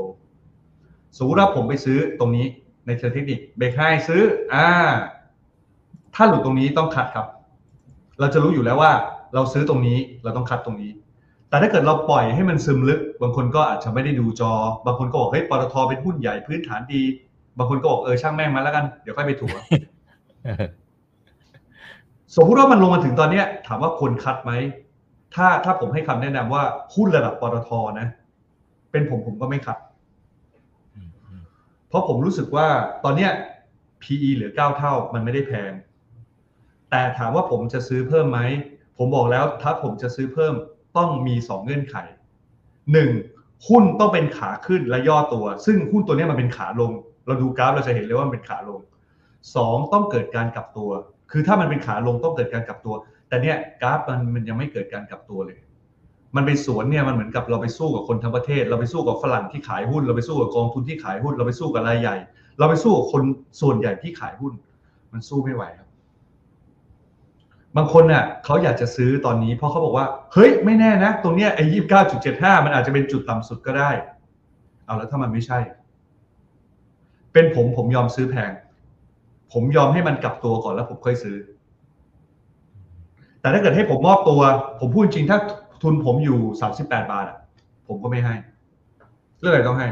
[1.18, 2.46] สมมติว่าผมไปซื้อตรงนี้
[2.88, 4.68] ในเชิงเทคนิคเบรกให้ซื้อ อ่า
[6.16, 7.28] ถ้าหลุดตรงนี้ต้องคัดครับ
[8.20, 8.92] เราจะรู้อยู่แล้วว่า
[9.34, 10.92] เราซื้อตรงนี้เราต้องคัดตรงนี้
[11.50, 14.52] แต่ถ้าเกิดเราปล่อยให้มันซึมลึก บางคนก็อาจจะไม่ได้ดูจอ
[14.86, 17.02] บางคนก็บอกเฮ้ยปตทเป็นหุ้นใหญ่พื้นฐานดี
[17.58, 19.56] บางคนก็บอกเออช่างแม่งมาแล้วกัน เดี๋ยวค่อยไปถัว
[22.36, 24.52] สมมุติว่ามันลงมาถึงตอนเนี้ย ถามว่าควรคัดไหม
[25.36, 26.64] ถ้าถ้าผมให้คำแนะนำว่า
[26.96, 28.08] หุ้นระดับปตทนะ
[28.92, 29.78] เป็นผมผมก็ไม่คัด
[31.88, 32.68] เพราะผมรู้สึกว่า
[33.04, 33.32] ตอนเนี้ย
[34.02, 35.72] PE เหลือ9เท่ามันไม่ได้แพง
[36.90, 38.40] แต่ถามว่าผมจะซื้อเพิ่มไหม
[38.98, 40.54] ผมบอกแล้วถ้าผมจะซื้อเพิ่ม
[40.98, 41.96] ต้องมี 2 เงื่อนไข
[43.02, 43.68] 1.
[43.68, 46.92] หุ้นต้องเป็นขาขึ้นและย่อตัว ซึ่งหุ้นตัวเนี้ยมันเป็นขาลง
[47.26, 48.80] เราดูกราฟเราจะเห็นเลยว่ามันเป็นขาลง
[49.36, 49.94] 2.
[49.94, 50.92] ต้องเกิดการกลับตัว
[51.32, 52.96] คือถ้ามันเป็นขาลงต้องเกิดการกลับตัว
[53.28, 55.58] แต่เนี้ยกราฟมันมันยังไม่เกิดการกลับตัวเลย
[56.36, 62.16] มันไปสวนเนี่ยมันเหมือนกับเราไปสู้กับคนทั้งประเทศ เราไปสู้กับฝรั่งที่ขายหุ้น เราไปสู้กับกองทุนที่ขายหุ้น เราไปสู้กับรายใหญ่
[62.60, 63.24] เราไปสู้กับคน
[63.62, 64.54] ส่วนใหญ่ที่ขายหุ้น
[65.12, 65.88] มันสู้ไม่ไหวครับ
[67.76, 73.92] บางคนน่ะเขาอยากจะซื้อตอนนี้ เพราะเขาบอกว่าเฮ้ยไม่แน่นะ ตรงเนี้ยไอ้ยี่สิบเก้าจุดเจ็ดห้ามันอาจจะเป็นจุดต่ำสุดก็ได้
[74.86, 75.60] เอาแล้วถ้ามันไม่ใช่
[77.34, 78.52] เป็นผมผมยอมซื้อแพง
[79.54, 81.38] ผมยอมให้มันกลับตัวก่อนแล้วผมค่อยซื้อ
[83.42, 84.42] แต่ถ้าเกิดให้ผมมอบตัว
[84.80, 85.40] ผมพูดจริงถ้า
[85.84, 87.38] ทุนผมอยู่สามสิบแปดบาทอะ
[87.88, 88.36] ผมก็ไม่ให้
[89.40, 89.88] เรื่องอะไรต้องให้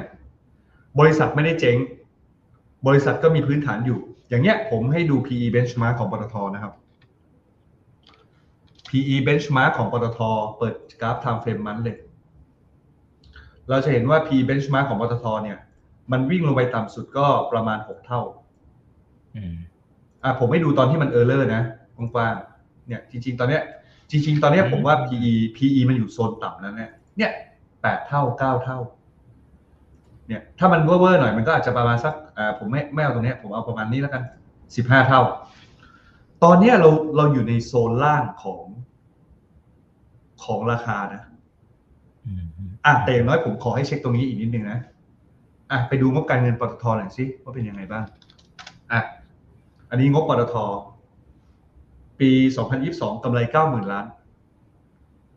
[0.99, 1.77] บริษัทไม่ได้เจ๊ง
[2.87, 6.73] บริษัทก็มีพื้นฐานอยู่ อย่างเนี้ยผมให้ดู PE benchmark ของปตทนะครับ
[8.89, 10.19] PE benchmark ของปตท
[10.57, 11.97] เปิดกราฟ time frame monthly
[13.69, 15.57] เราจะเห็นว่า PE benchmark ของปตทเนี่ย
[16.11, 18.21] มันวิ่งลงไปต่ำสุดก็ประมาณ 6 เท่า
[19.37, 19.55] อืม
[20.23, 21.63] อะผมไม่ดูตอนที่มัน error นะ
[21.95, 23.63] กว้างๆเนี่ย จริง ๆ ตอนเนี้ย
[24.11, 27.31] จริง ๆ ตอนเนี้ยผมว่า PE PE มันอยู่โซนต่ำแล้วเนี่ยเนี่ย
[27.81, 28.79] แปดเท่าเก้าเท่า
[30.27, 34.23] เนี่ย ถ้ามันเวอร์ๆหน่อยมันก็อาจจะประมาณสักอ่าผมไม่ไม่เอาตรงเนี้ยผมเอาประมาณนี้แล้วกัน
[34.75, 35.21] สิบห้าเท่า
[36.43, 38.63] ตอนเนี้ยเราเราอยู่ในโซนล่างของ
[40.43, 41.23] ของราคานะ
[42.25, 42.45] อืม
[42.85, 44.79] อะแต่อย่างน้อยผมขอให้เช็คตรงนี้อีกนิดนึงนะ
[45.71, 48.03] อะไปดูงบการเงินปตทหน่อยสิว่าเป็นยังไงบ้าง
[48.91, 48.99] อะ
[49.89, 50.55] อันนี้งบปตท
[52.19, 52.29] ปี
[52.77, 54.05] 2022 กำไร 90,000 ล้าน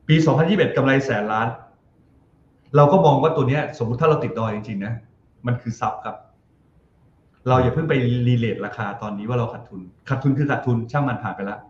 [0.08, 0.14] ปี
[0.46, 1.48] 2021 กำไรแสนล้าน
[2.76, 4.94] เราก็มองว่าตัวเนี้ย สมมุติถ้าเราติดดอยจริงๆนะ
[5.46, 6.16] มันคือซับครับ
[7.48, 7.94] เราอย่าเพิ่งไป
[8.28, 11.60] relate ราคาตอนนี้ว่าเราขาดทุน ขาดทุนคือขาดทุนช่างมันผ่านไปแล้ว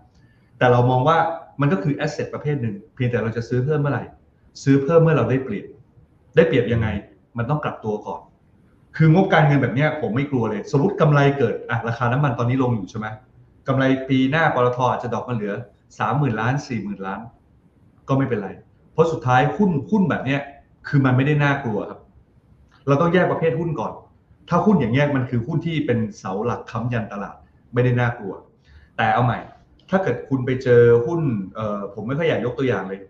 [0.58, 1.16] แต่เรามองว่า
[1.60, 4.04] มันก็คือ asset ประเภทหนึ่ง เพียงแต่เราจะซื้อเพิ่มเมื่อไหร่
[4.62, 5.66] ซื้อเพิ่มเมื่อเราได้เปรียบ
[6.36, 6.88] ได้เปรียบยังไง
[7.38, 8.20] มันต้องกลับตัวก่อน
[8.96, 13.06] คืองบการเงินแบบเนี้ยผมไม่กลัวเลย สมมติกำไรเกิดอะราคาน้ำมันตอนนี้ลงอยู่ใช่ไหม
[13.68, 15.54] กำไรปีหน้าปตทอาจจะ drop มาเหลือ
[15.98, 17.20] สามหมื่นล้านสี่หมื่นล้าน
[18.08, 18.50] ก็ไม่เป็นไร
[18.92, 20.40] เพราะสุดท้ายหุ้นหุ้นแบบเนี้ย
[20.88, 22.00] คือมันไม่ได้น่ากลัวครับ
[22.86, 23.92] เราต้องแยกประเภทหุ้นก่อน
[24.48, 27.36] ถ้าหุ้นอย่างเงี้ยมันคือหุ้นที่เป็นเสาหลักค้ำยันตลาด
[27.74, 28.34] ไม่ได้น่ากลัว
[28.96, 29.38] แต่เอาใหม่
[29.90, 31.20] ถ้าเกิดคุณไปเจอหุ้น
[31.54, 33.00] เอ่อผมไม่ค่อยอยากยกตัวอย่างเลย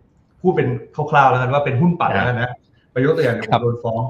[0.41, 0.69] พูดเป็น
[1.11, 2.51] คร่าวๆแล้วกันว่าเป็นหุ้นปั่นแล้วกันนะ
[2.93, 4.03] ไปยกตัวอย่างเดี๋ยวผมโดนฟ้อง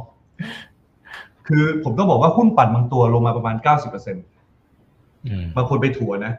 [1.51, 6.33] คือผมต้องบอกว่าหุ้นปั่นบางตัวลงมาประมาณ90%อืมบางคนไปถัวนะ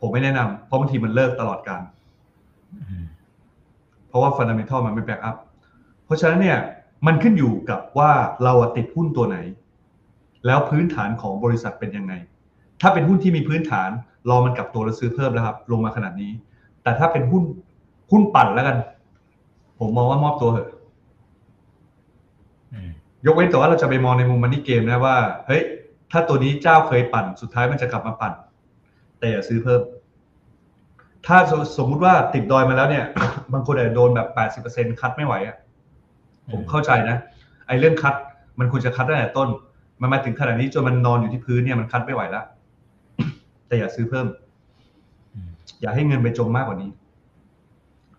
[0.00, 1.82] ผมไม่แนะนำเพราะบางทีมันเลิกตลอดการ
[2.88, 3.04] อืม
[4.08, 5.36] เพราะว่า fundamental มันไม่ back up
[6.04, 6.58] เพราะฉะนั้นเนี่ย
[7.06, 8.10] มันขึ้นอยู่กับว่า
[8.44, 9.36] เราอะติดหุ้นตัวไหน
[10.46, 12.12] แล้วพื้นฐานของบริษัทเป็นยังไง
[12.80, 13.90] ถ้าเป็นหุ้นที่มีพื้นฐาน
[14.30, 16.32] รอมันกลับตัวแล้วซื้อเพิ่มแล้วครับ ลงมาขนาดนี้
[16.82, 17.42] แต่ถ้าเป็นหุ้น
[18.10, 18.76] หุ้นปั่นแล้วกัน
[19.78, 20.79] ผมมองว่ามอบตัวเถอะอืม
[23.26, 25.62] ยกเว้นแต่ว่าเราจะไปมองในมุม money game นะว่าเฮ้ย
[26.10, 28.32] ถ้าตัวนี้เจ้าเคยปั่นสุดท้ายมันจะกลับมาปั่น
[29.18, 29.82] แต่อย่าซื้อเพิ่ม
[31.26, 33.04] ถ้าสสมมุติว่าติดดอยมาแล้วเนี่ย
[33.52, 35.56] บางคนอาจจะโดนแบบ80%คัดไม่ไหวอะ
[36.52, 37.16] ผมเข้าใจนะ
[37.66, 38.14] ไอ้เรื่องคัด
[38.58, 39.48] มันควรจะคัดตั้งแต่ต้น
[40.00, 42.44] มันมาถึงขนาดนี้จนมันนอนอยู่ที่พื้นเนี่ยมันคัดไม่ไหวแล้ว
[43.66, 44.26] แต่อย่าซื้อเพิ่ม
[45.80, 46.90] อย่าให้เงินไปจมมากกว่านี้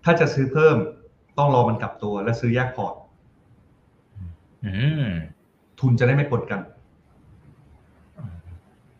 [0.03, 0.77] ถ้าจะซื้อเพิ่ม
[1.37, 2.93] ต้องรอมันกลับตัวและซื้อแยกพอร์ต
[5.79, 6.59] ทุนจะได้ไม่ปนกัน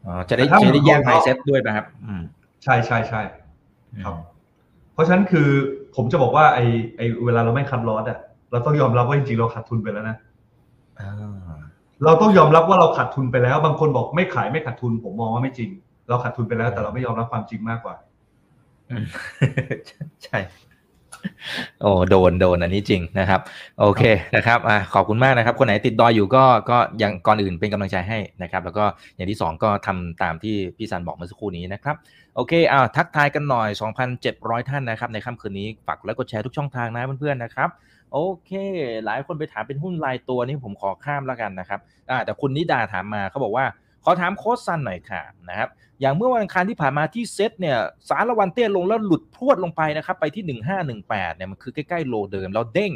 [0.06, 2.22] อ๋อจะได้แต่ถ้าจะได้แยกมันไมเซ็ตด้วยป่ะครับอืม
[2.64, 3.22] ใช่ใช่ใช่
[4.06, 4.16] ครับ
[4.94, 5.48] เพราะฉะนั้นคือ
[5.96, 6.66] ผมจะบอกว่าไอ้
[6.98, 8.20] ไอ้เวลาเราไม่คัดลอสอะ
[8.52, 10.18] เราต้องยอมรับว่าจริงๆเราขาดทุนไปแล้วนะ
[11.00, 11.62] อ่า
[12.06, 15.70] เราต้องยอมรับว่าเราขาดทุนไปแล้ว บางคนบอกไม่ขายไม่ขาดทุน ผมมองว่าไม่จริง
[16.10, 17.96] เราขาดทุนไปแล้ว แต่เราไม่ยอมรับความจริงมากกว่า
[18.90, 19.06] อืม
[20.24, 20.38] ใช่
[21.82, 23.42] โอ้โดนโดนอันนี้จริงนะครับ
[23.80, 24.02] โอเค
[24.36, 31.96] นะครับอะขอบคุณมากนะครับ คนไหนติดดอยอยู่ก็ก็ยังก่อนอื่นเป็นกำลังใจให้นะครับ แล้วก็อย่างที่สองก็ทำตามที่พี่ซันบอกเมื่อสักครู่นี้นะครับ
[32.36, 33.70] โอเคอ่าทักทายกันหน่อย
[34.20, 37.70] 2,700 ท่านนะครับ ในค่ำคืนนี้ฝากกดไลค์กดแชร์ทุกช่องทางนะเพื่อนๆนะครับ
[38.14, 38.52] โอเค
[39.06, 41.80] หลายคนไปถามเป็นหุ้นรายตัวนี่ผมขอข้ามแล้วกันนะครับ
[42.12, 43.66] อ่าแต่คุณนิดาถามมาเขาบอกว่า
[44.04, 45.70] ขอถามโค้ชซันหน่อยค่ะนะครับ
[46.02, 47.78] อย่างเมื่อวันอังคารที่ผ่านมาที่เซตเนี่ย
[48.10, 50.60] สารละวันเตี้ยลงแล้วหลุดพรวดลงไปนะครับไปที่
[50.96, 52.92] 1518เนี่ยมันคือใกล้ๆโลเดิมแล้วเด้ง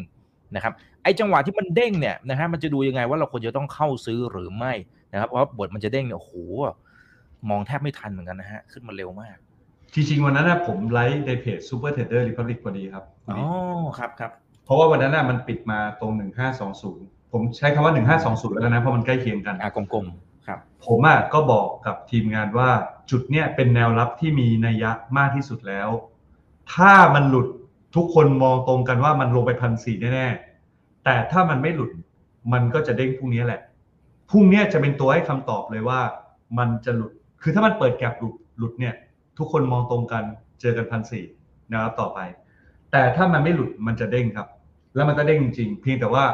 [0.55, 4.73] นะครับไอ้จังหวะที่มันเด้งเนี่ยนะฮะมันจะดูยังไงว่าเราควรจะต้องเข้าซื้อหรือไม่
[5.13, 6.33] นะครับเพราะว่าบทมันจะเด้งเนี่ยโอ้โห
[7.49, 9.37] มองแทบไม่ทันเหมือนกันนะฮะขึ้นมาเร็วมาก
[9.93, 13.39] จริงๆวันนั้นนะผมไลฟ์ในเพจ Super Trader Republic พอดีครับอ๋อ
[13.97, 14.31] ครับครับ
[14.65, 16.11] เพราะว่าวันนั้นน่ะมันปิดมาตรง
[16.71, 20.34] 1520 ผมใช้คำว่า 1520 แล้วกันนะเพราะมันใกล้เคียงกันอ่ากลมๆครับ
[20.85, 22.69] ผมอะก็บอกกับทีมงานว่า
[23.09, 25.89] จุดเนี้ยเป็นแนวรับที่มีนัยยะมากที่สุดแล้ว
[26.73, 27.47] ถ้ามันหลุด
[27.95, 31.91] ทุกคนมองตรงกันว่ามันลงไปพันสี่แน่ๆแต่ถ้ามันไม่หลุด
[32.53, 33.61] มันก็จะเด้งพรุ่งนี้แหละ
[34.29, 35.99] พรุ่งนี้จะเป็นตัวให้คำตอบเลยว่า
[36.57, 38.95] มันจะหลุด คือถ้ามันเปิดแก็บหลุดหลุดเนี่ย
[39.37, 40.23] ทุกคนมองตรงกัน
[40.61, 41.25] เจอกันพันสี่
[41.71, 42.19] นะครับต่อไป
[42.91, 44.47] แต่ถ้ามันไม่หลุดมันจะเด้งครับ
[44.95, 46.25] แล้วมันก็เด้งจริงเพียงแต่ว่า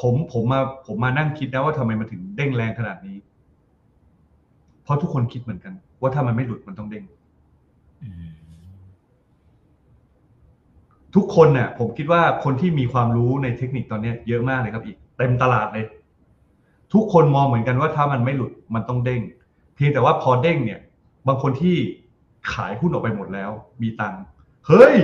[0.00, 3.16] ผมผมมาผมมานั่งคิดนะว่าทำไมมันถึงเด้งแรงขนาดนี้
[4.82, 7.04] เพราะทุกคนคิดเหมือนกัน ว่าถ้ามันไม่หลุดมันต้องเด้ง
[8.02, 8.28] อืม
[11.14, 15.86] ทุกคนเนี่ยผมคิดว่าคนที่มีความรู้ในเทคนิคตอนเนี้ยเยอะมากเลยครับอีก เต็มตลาดเลย
[16.94, 19.22] ทุกคนมองเหมือนกันว่าถ้ามันไม่หลุดมันต้องเด้ง
[19.74, 20.80] เพียงแต่ว่าพอเด้งเนี่ย
[21.26, 21.76] บางคนที่
[22.52, 23.50] ขายหุ้นออกไปหมดแล้ว
[23.82, 24.22] มีตังค์
[24.68, 24.96] เฮ้ย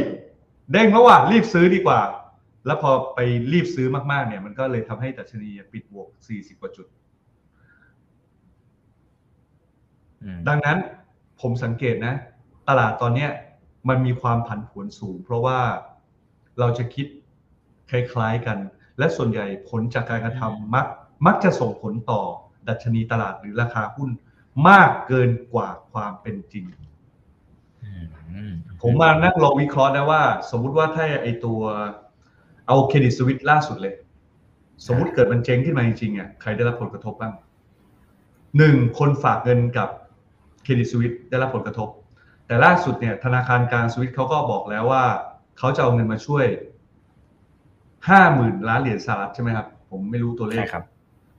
[0.72, 2.00] เด้งแล้วว่ะรีบซื้อดีกว่า
[2.66, 3.20] แล้วพอไป
[3.52, 6.86] รีบซื้อมากๆ เนี่ยมันก็เลยทำให้ดัชนีปิดบวก 40 กว่าจุด
[10.22, 10.78] อืมดังนั้น
[11.40, 12.14] ผมสังเกตนะ
[12.68, 13.30] ตลาดตอนเนี้ย
[13.88, 15.58] มันมีความผันผวนสูง เพราะว่า
[16.58, 17.06] เราจะคิด
[17.90, 18.58] คล้ายๆกัน
[18.98, 20.86] และส่วนใหญ่ผลจากการกระทำมัก
[21.26, 22.22] มักจะส่งผลต่อ
[22.68, 24.10] ดัชนีตลาดหรือราคาหุ้น
[24.68, 26.64] มากเกินกว่าความเป็นจริง
[27.84, 31.60] อืมผมมานั่งลองวิเคราะห์นะว่า สมมุติว่าถ้าไอตัว
[32.70, 33.94] เอาเครดิตสวิตล่าสุดเลย
[34.86, 37.32] สมมุติเกิดมันเจ๊งขึ้นมาจริงๆอะใครได้รับผลกระทบบ้าง
[38.58, 39.88] หนึ่งคนฝากเงินกับ
[40.62, 41.88] เครดิตสวิตได้รับผลกระทบ
[42.46, 45.04] แต่ล่าสุดเนี่ย ธนาคารกลางสวิตเขาก็บอกแล้วว่า
[45.58, 46.44] เขาจะเอาเงินมาช่วย
[48.08, 50.84] ห้าหมื่นล้านเหรียญสหรัฐใช่ไหมครับ ผมไม่รู้ตัวเลขใช่ครับ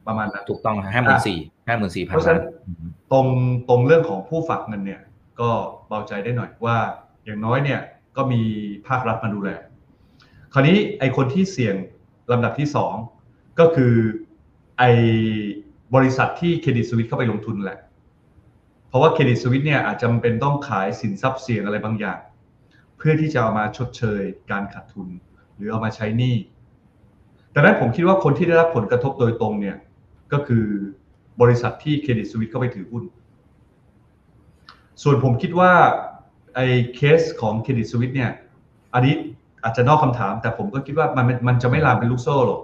[0.07, 3.27] ประมาณนั้นถูกต้องห้าหมื่นสี่ห้าหมื่นสี่พันเพราะฉะล้านั้นนตรง
[3.69, 5.01] ตรงเรื่องของผู้ฝากเงินเนี่ย
[5.39, 5.49] ก็
[5.87, 6.77] เบาใจได้หน่อยว่า
[7.25, 7.79] อย่างน้อยเนี่ย
[8.17, 8.41] ก็มี
[8.87, 9.49] ภาครัฐมาดูแล
[10.53, 11.75] คราวนี้ไอคนที่เสี่ยง
[12.31, 12.93] ลำดับที่สอง
[13.59, 13.93] ก็คือ
[14.77, 14.83] ไอ
[15.95, 17.79] บริษัทที่เครดิตสวิตเข้าไปลงทุนแหละ
[18.87, 22.19] เพราะว่าเครดิตสวิตเนี่ยอาจจะเป็นต้องขายสินทรัพย์เสี่ยงอะไรบางอย่าง
[22.97, 25.07] เพื่อที่จะเอามาชดเชยการขาดทุน
[25.55, 26.35] หรือเอามาใช้หนี้
[27.53, 29.77] ดังนั้นผมคิดว่าคนที่ได้รับผลกระทบโดยตรงเนี่ย
[30.33, 30.65] ก็คือ
[31.41, 33.03] บริษัทที่เครดิตสวิตเข้าไปถือหุ้น
[35.03, 35.73] ส่วนผมคิดว่า
[36.55, 38.31] ไอ้เคสของเครดิตสวิตเนี่ย
[38.93, 39.15] อันนี้
[39.63, 42.61] อาจจะนอกคำถาม แต่ผมก็คิดว่ามันมันจะไม่ลามเป็นลูกโซ่หรอก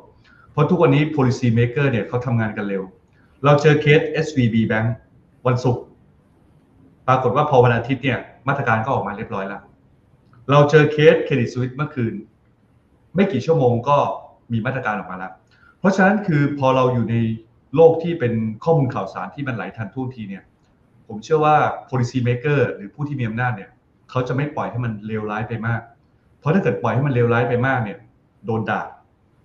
[0.51, 2.83] เพราะทุกวันนี้ policy maker เนี่ยเขาทำงานกันเร็ว
[3.45, 4.87] เราเจอเคส SVB Bank
[5.47, 5.83] วันศุกร์
[7.07, 9.61] ปรากฏว่าพอวันอาทิตย์เนี่ยมาตรการก็ออกมาเรียบร้อยแล้ว
[10.51, 12.13] เราเจอเคสเครดิตสวิตเมื่อคืน
[13.15, 13.97] ไม่กี่ชั่วโมงก็
[14.51, 15.31] มีมาตรการออกมาแล้ว
[15.79, 17.15] เพราะฉะนั้นคือพอเราอยู่ใน
[17.75, 18.33] โลกที่เป็น
[18.63, 20.43] ข้อมูลข่าวสารที่มันไหลทันท่วงทีเนี่ย
[21.07, 21.55] ผมเชื่อว่า
[21.89, 23.69] policy maker หรือผู้ที่มีอำนาจเนี่ย
[24.09, 25.81] เขาจะไม่ปล่อยให้มันเลวร้ายไปมาก
[26.47, 27.97] ราะถ้าเกิดปล่อยให้มันเลวร้ายไปมากเนี่ย
[28.45, 28.81] โดนด่า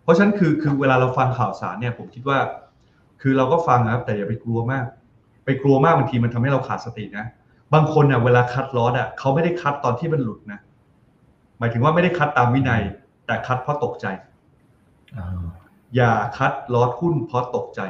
[0.02, 2.38] เพราะฉะนั้นคือคือเวลาเราฟังข่าวสารเนี่ยผมคิดว่า
[3.20, 4.84] คือเราก็ฟังนะครับแต่อย่าไปกลัวมาก
[5.44, 7.26] ไปกลัวมากบางทีมันทำให้เราขาดสตินะ
[7.74, 10.60] บางคนเนี่ยเวลาคัดลอสอะเขาไม่ได้คัดตอนที่มันหลุดนะ
[11.58, 12.82] หมายถึงว่าไม่ได้คัดตามวินัย
[13.26, 14.06] แต่คัดเพราะตกใจ
[15.16, 15.18] อ
[15.96, 17.80] อย่าคัดลอหุ้นเพราะตกใจ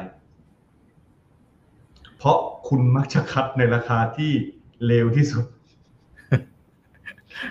[2.17, 4.31] เพราะคุณมักจะคัดในราคาที่
[4.85, 5.45] เลวที่สุด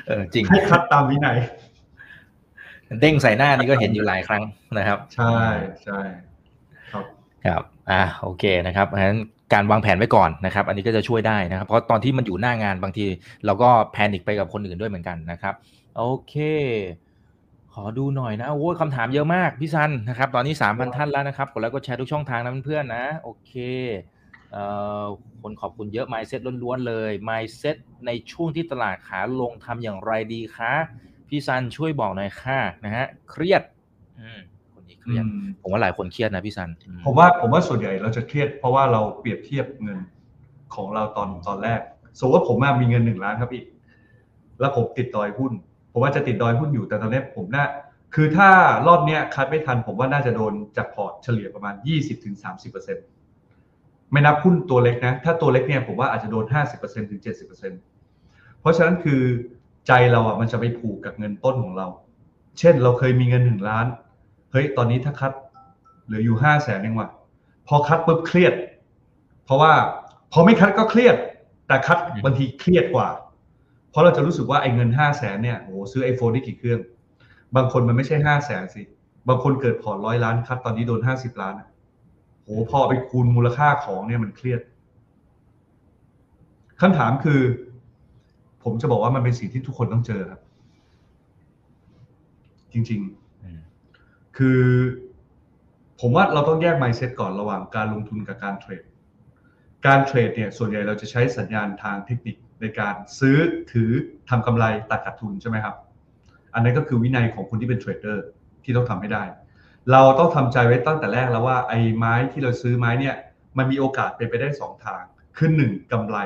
[0.07, 1.39] เออจริงให้คัดตามวินัย
[3.01, 4.43] เด้งใส่หน้านี่ก็เห็นอยู่หลายครั้ง
[4.79, 5.37] นะครับ ใช่
[5.85, 5.99] ใช่
[6.93, 7.05] ครับ
[7.47, 9.21] ครับอ่าโอเคนะครับเพราะฉะนั้น
[9.53, 13.07] การวางแผนไว้ก่อนนะครับ อันนี้ก็จะช่วยได้นะครับ เพราะตอนที่มันอยู่หน้างานบางที
[13.47, 15.55] เราก็แพนิคไปกับคนอื่นด้วยเหมือนกันนะครับ
[15.97, 16.35] โอเค
[17.75, 24.12] ขอดูหน่อยนะโอ้ยคำถามเยอะมากพี่ซันนะครับ ตอนนี้สามพันท่านแล้วนะครับกดไลค์กดแชร์ทุกช่องทางนะเพื่อนๆนะ โอเคเอ่อ
[25.43, 30.73] คนขอบคุณเยอะ mindset ล้วนๆเลย mindset ในช่วงที่ตลาดขาลงทำอย่างไรดีคะ
[31.29, 33.63] พี่ซันช่วยบอกหน่อยค่ะนะฮะ เครียด
[34.19, 34.41] อืม
[34.75, 39.99] คนนี้เครียดอืมผมว่าหลายคนเครียดนะพี่ซันอืผมว่าผมว่าส่วนใหญ่เราจะเครียดเพราะว่าเราเปรียบเทียบเงิน
[40.75, 41.81] ของเราตอนตอนแรก
[42.19, 43.65] สมมติว่าผมอะมีเงินหนึ่งล้านครับพี่
[44.61, 45.53] แล้วผมติดดอยหุ้น
[45.93, 47.65] ผมว่าจะติดดอยหุ้นอยู่แต่ตอนนี้ผมน่า
[48.15, 48.49] คือถ้า
[48.87, 51.75] รอบเนี้ยคัดไม่ทัน ผมว่าน่าจะโดนจากพอร์ตเฉลี่ยประมาณ
[52.31, 53.22] 20-30%
[54.13, 56.45] ไม่นับหุ้นตัวเล็กนะ ถ้าตัวเล็กเนี่ยผมว่าอาจจะโดน
[56.79, 57.21] 50%ถึง
[57.91, 59.21] 70%เพราะฉะนั้นคือ
[59.87, 61.87] ใจเราอะมันจะไปผูกกับเงินต้นของเรา
[62.59, 63.87] เช่นเราเคยมีเงินหนึ่งล้าน
[64.53, 65.33] เฮ้ย ตอนนี้ถ้าคัด
[66.07, 67.09] เหลืออยู่ห้าแสนเองว่ะ
[67.69, 68.55] พอคัดปุ๊บเครียด
[69.45, 69.73] เพราะว่า
[70.33, 71.17] พอไม่คัดก็เครียด
[71.67, 73.09] แต่คัดบางทีเครียดกว่า
[73.91, 76.81] เพราะเราจะรู้สึกว่าไอ้เงินห้าแสนเนี่ย โอ้โหซื้อไอโฟนได้กี่เครื่อง
[77.57, 78.83] บางคนมันไม่ใช่ห้าแสนสิ
[79.29, 81.69] บางคนเกิดพอนร้อยล้านคัดตอนนี้โดนห้าสิบล้านอะ
[82.45, 84.61] โหพอไปคูณมูลค่าของเนี่ยมันเครียด
[86.81, 87.41] คำถามคือ
[88.65, 90.41] ผมจะบอกว่ามันเป็นสิ่งที่ทุกคนต้องเจอครับ
[92.73, 93.61] จริงๆอืม
[94.37, 94.61] คือ
[96.01, 98.83] ผมว่าเราต้องแยก mindset ก่อนระหว่างการลงทุนกับการเทรด
[99.87, 103.37] การเทรดเนี่ย ส่วนใหญ่เราจะใช้สัญญาณทางเทคนิคในการซื้อ
[103.73, 103.91] ถือ
[104.29, 105.77] ทำกำไรตัดขาดทุนใช่ไหมครับ
[106.55, 108.25] อันนั้นก็คือวินัยของคนที่เป็นเทรดเดอร์
[108.65, 109.23] ที่ต้องทำให้ได้
[109.91, 113.17] เราต้องทำใจไว้ตั้งแต่แรกแล้วว่าไอ้ไม้ที่เราซื้อไม้เนี่ย
[113.59, 115.03] มันมีโอกาสเป็นไปได้สองทาง
[115.37, 116.17] คือหนึ่งกำไร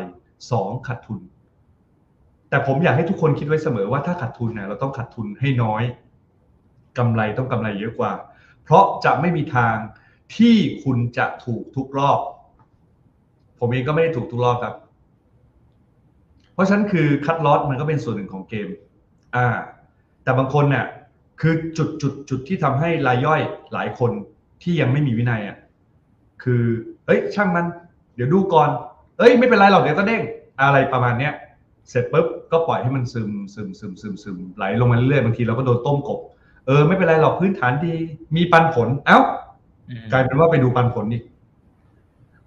[0.50, 1.20] สองขาดทุน
[2.50, 5.82] แต่ผมอยากให้ทุกคนคิดไว้เสมอว่าถ้าขาดทุนเนี่ยเราต้องขาดทุนให้น้อย
[6.98, 8.12] กำไรต้องกำไรเยอะกว่า
[8.62, 9.76] เพราะจะไม่มีทาง
[10.36, 12.18] ที่คุณจะถูกทุกรอบ
[13.60, 14.74] ผมเองก็ไม่ได้ถูกทุกรอบครับ
[16.52, 18.68] เพราะฉะนั้นคือคัดลอสมันก็เป็นส่วนหนึ่งของเกม
[19.36, 19.46] อ่า
[20.22, 20.86] แต่บางคนเนี่ย
[21.40, 23.40] คือจุดจุดจุดที่ทำให้รายย่อย
[23.72, 24.10] หลายคน
[24.62, 25.56] ที่ยังไม่มีวินัยอะ
[26.42, 26.62] คือ
[27.06, 27.66] เอ้ย ช่างมัน
[28.14, 28.68] เดี๋ยวดูก่อน
[29.18, 30.22] เอ้ย ไม่เป็นไรหรอกเดี๋ยวก็เด้ง
[30.62, 31.32] อะไรประมาณเนี้ย
[31.90, 36.20] เสร็จปุ๊บก็ปล่อยให้มันซึมซึมซึมซึมซึมไหลลงมาเรื่อยๆบางทีเราก็โดนต้มกบ
[36.66, 37.94] เออไม่เป็นไรหรอกพื้นฐานดี
[38.36, 39.18] มีปันผลเอ้า
[39.88, 41.22] อืมกลายเป็นว่าไปดูปันผลนี่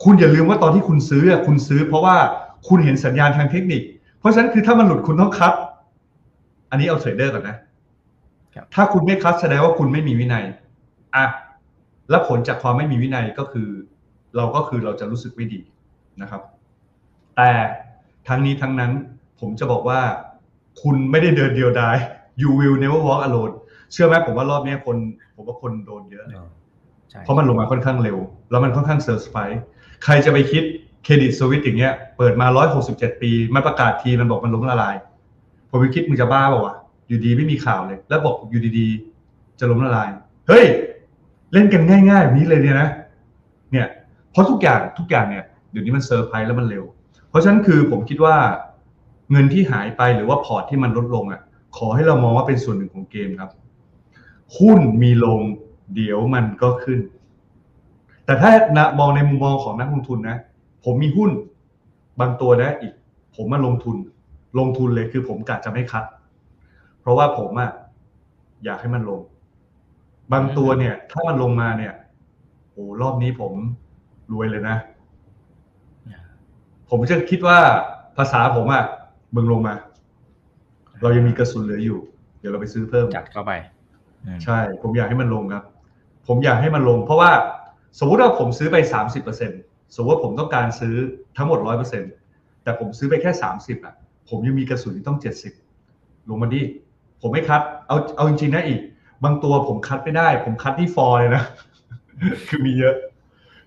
[0.04, 2.16] คุณอย่าลืมว่าตอนที่คุณซื้ออะคุณซื้อ เพราะว่า
[2.68, 3.82] คุณเห็นสัญญาณทางเทคนิค
[4.20, 5.54] เพราะฉะนั้นคือถ้ามันหลุดคุณต้อง cut
[6.70, 7.58] อันนี้เอาเทรดเดอร์ก่อนนะครับ
[8.76, 10.44] ถ้าคุณไม่ cut แสดงว่าคุณไม่มีวินัย
[11.16, 11.26] อะ
[12.10, 13.68] แล้วผลจากความไม่มีวินัยก็คือ
[14.38, 15.62] เราก็คือเราจะรู้สึกไม่ดี
[16.22, 16.42] นะครับ
[17.36, 17.52] แต่
[18.28, 18.92] ทั้งนี้ทั้งนั้น
[19.40, 20.00] ผมจะบอกว่า
[20.82, 21.98] คุณไม่ได้เดินเดียวดาย
[22.42, 23.54] you will never walk alone
[23.92, 24.98] เชื่อไหมผมว่ารอบนี้คน
[25.36, 26.38] ผมว่าคนโดนเยอะเลย
[27.10, 28.18] ใช่เพราะมันลงมาค่อนข้างเร็ว
[28.50, 29.62] แล้วมันค่อนข้างเซอร์ไพรส์
[30.04, 30.64] ใครจะไปคิด
[31.04, 32.48] Credit Suisse อย่างเงี้ย เปิดมา
[32.86, 34.96] 167 ปี มันประกาศทีมันบอกมันล้มละลาย
[35.70, 36.76] ผมไปคิดมึงจะบ้าเปล่าวะ
[37.10, 40.10] อยู่ดีไม่มีข่าวเลย แล้วบอกอยู่ดีๆ จะล้มละลาย
[40.48, 40.66] เฮ้ย
[41.54, 42.90] เล่นกันง่ายๆแบบนี้เลยเนี่ยนะ
[43.72, 43.88] เนี่ย
[44.32, 46.84] เพราะทุกอย่างทุกอย่างเนี่ยเดี๋ยวนี้มันเซอร์ไพรส์แล้วมันเร็ว
[47.30, 48.36] เพราะฉะนั้นคือผมคิดว่า
[49.32, 51.42] เงินที่หายไปหรือว่าพอร์ตที่มันลดลงอะ
[51.78, 53.52] ขอให้เรามองว่าเป็นส่วนหนึ่งของเกมครับ
[54.58, 55.40] หุ้นมีลง
[55.96, 57.00] เดี๋ยวมันก็ขึ้น
[58.26, 60.38] แต่ถ้านะมองในมุมมองของนักลงทุนนะ
[60.84, 61.32] ผมมีหุ้น
[62.20, 62.94] บางตัวนะอีก
[63.36, 63.96] ผมมาลงทุน
[64.60, 66.04] ลงทุนเลยคือผมกะจะไม่คัด
[67.02, 67.72] เพราะว่าผมอะ
[68.66, 69.22] อยากให้มันลง
[70.32, 71.94] บางตัวเนี่ย ถ้ามันลงมาเนี่ย
[72.72, 73.54] โอ้รอบนี้ผม
[74.34, 74.76] รวยเลยนะ
[76.90, 77.60] ผมจะคิดว่า
[78.18, 78.84] ภาษาผมอะ
[79.36, 79.76] มึงลงมา
[81.02, 82.00] เรายังมีกระสุนเหลืออยู่
[82.40, 83.52] เดี๋ยวเราไปซื้อเพิ่มจัดเข้าไป
[84.26, 85.64] อืมใช่ ผมอยากให้มันลงครับ
[86.28, 87.32] ผมอยากให้มันลง เพราะว่า
[88.00, 89.52] สมมุติว่าผมซื้อไปสามสิบเปอร์เซ็น
[89.96, 90.96] สมมติว่าผมต้องการซื้อ
[91.38, 92.04] ทั้งหมดร้อยเปอร์เซ็น
[92.64, 93.94] แต่ผมซื้อไปแค่สามสิบอะ
[94.30, 95.54] ผมยังมีกระสุนที่ต้องเจ็ดสิบ
[96.30, 96.62] ลงมาดิ
[97.22, 98.80] ผมไม่คัดเอาเอาจริงๆนะอีก
[99.24, 101.44] บางตัวผมคัดไม่ได้ ผมคัดที่ฟอร์เลยนะ
[102.48, 102.96] คือมีเยอะ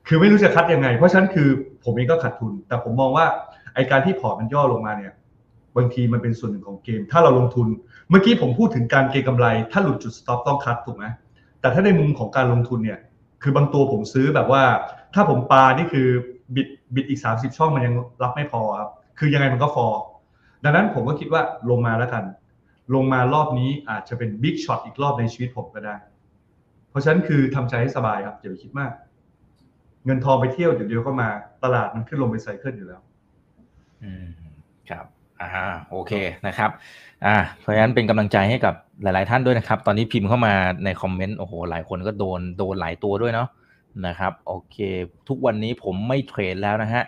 [0.06, 1.48] คือไม่รู้จะคัดยังไง เพราะฉะนั้นคือ
[1.84, 3.26] ผมเองก็ขาดทุน แต่ผมมองว่า
[3.74, 5.12] ไอการที่พอร์ตมันย่อลงมาเนี่ย
[5.76, 7.66] บางทีมันเป็นส่วนหนึ่งของเกม ถ้าเราลงทุน
[8.10, 11.04] เมื่อกี้ผมพูดถึงการเก็งกำไร ถ้าหลุดจุด stop ต้อง cut ถูกไหม
[11.60, 12.98] แต่ถ้าในมุมของการลงทุนเนี่ย
[13.42, 14.62] คือบางตัวผมซื้อแบบว่า
[15.14, 16.06] ถ้าผมปานี่คือ
[16.54, 20.00] bid bid อีก 30 ช่องมันยังรับไม่พอครับ คือยังไงมันก็ฟอร์
[20.64, 22.24] ดังนั้นผมก็คิดว่าลงมาแล้วกัน
[22.94, 25.96] ลงมารอบนี้อาจจะเป็น big shot อีกรอบในชีวิตผมก็ได้
[26.90, 28.92] เพราะฉะนั้นคือทำใจให้สบายครับอย่าไปคิดมาก
[30.04, 31.28] เงินทองไปเที่ยวเดี๋ยวเดียวก็มา
[31.64, 33.00] ตลาดมันขึ้นลงไป cycle อยู่แล้ว
[34.02, 34.26] อืม
[34.90, 35.04] ครับ
[35.40, 36.12] อ่าโอเค
[36.46, 36.70] นะครับ
[37.26, 43.48] อ่า เพราะฉะนั้นเป็นกำลังใจให้กับหลาย ๆ ท่านด้วยนะครับ ตอนนี้พิมพ์เข้ามาในคอมเมนต์โอ้โหหลายคนก็โดนโดนหลายตัวด้วยเนาะ
[44.06, 44.76] นะครับโอเค
[45.28, 47.02] ทุกวันนี้ผมไม่เทรดแล้วนะฮะ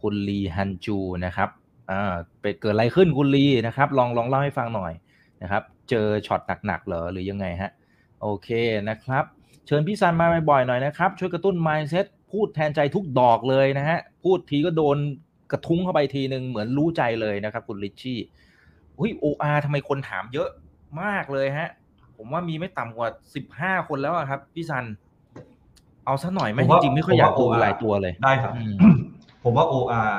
[0.00, 1.48] คุณลีฮันจูนะครับ
[1.90, 4.92] อ่าเป็นเกิดอะไรขึ้นคุณลีนะครับ ลองลองเล่าให้ฟังหน่อย
[5.42, 7.70] นะครับ เจอช็อตหนักๆเหรอหรือยังไงฮะ
[8.22, 8.48] โอเค
[8.90, 9.24] นะครับ
[9.66, 14.96] เชิญพี่ซันมาบ่อยๆหน่อยนะครับ ช่วยกระตุ้น mindset พูดแทนใจทุกดอกเลยนะฮะ พูดทีก็โดน
[15.52, 18.18] กระทุ้งเข้าไปทีหนึ่งเหมือนรู้ใจเลยนะครับ คุณลิชชี่
[18.98, 20.48] อุ้ย OR ทำไมคนถามเยอะ
[21.02, 21.68] มากเลยฮะ
[22.16, 24.84] ผมว่ามีไม่ต่ำกว่าสิบห้าคนแล้วอะครับ พี่ซัน
[26.04, 28.74] เอาซะหน่อยไหมผมจว่าริงๆไม่ค่อยอยากผมดูว่า OR หลายตัวเลยได้ครับอืม
[29.42, 30.12] ผมว่า OR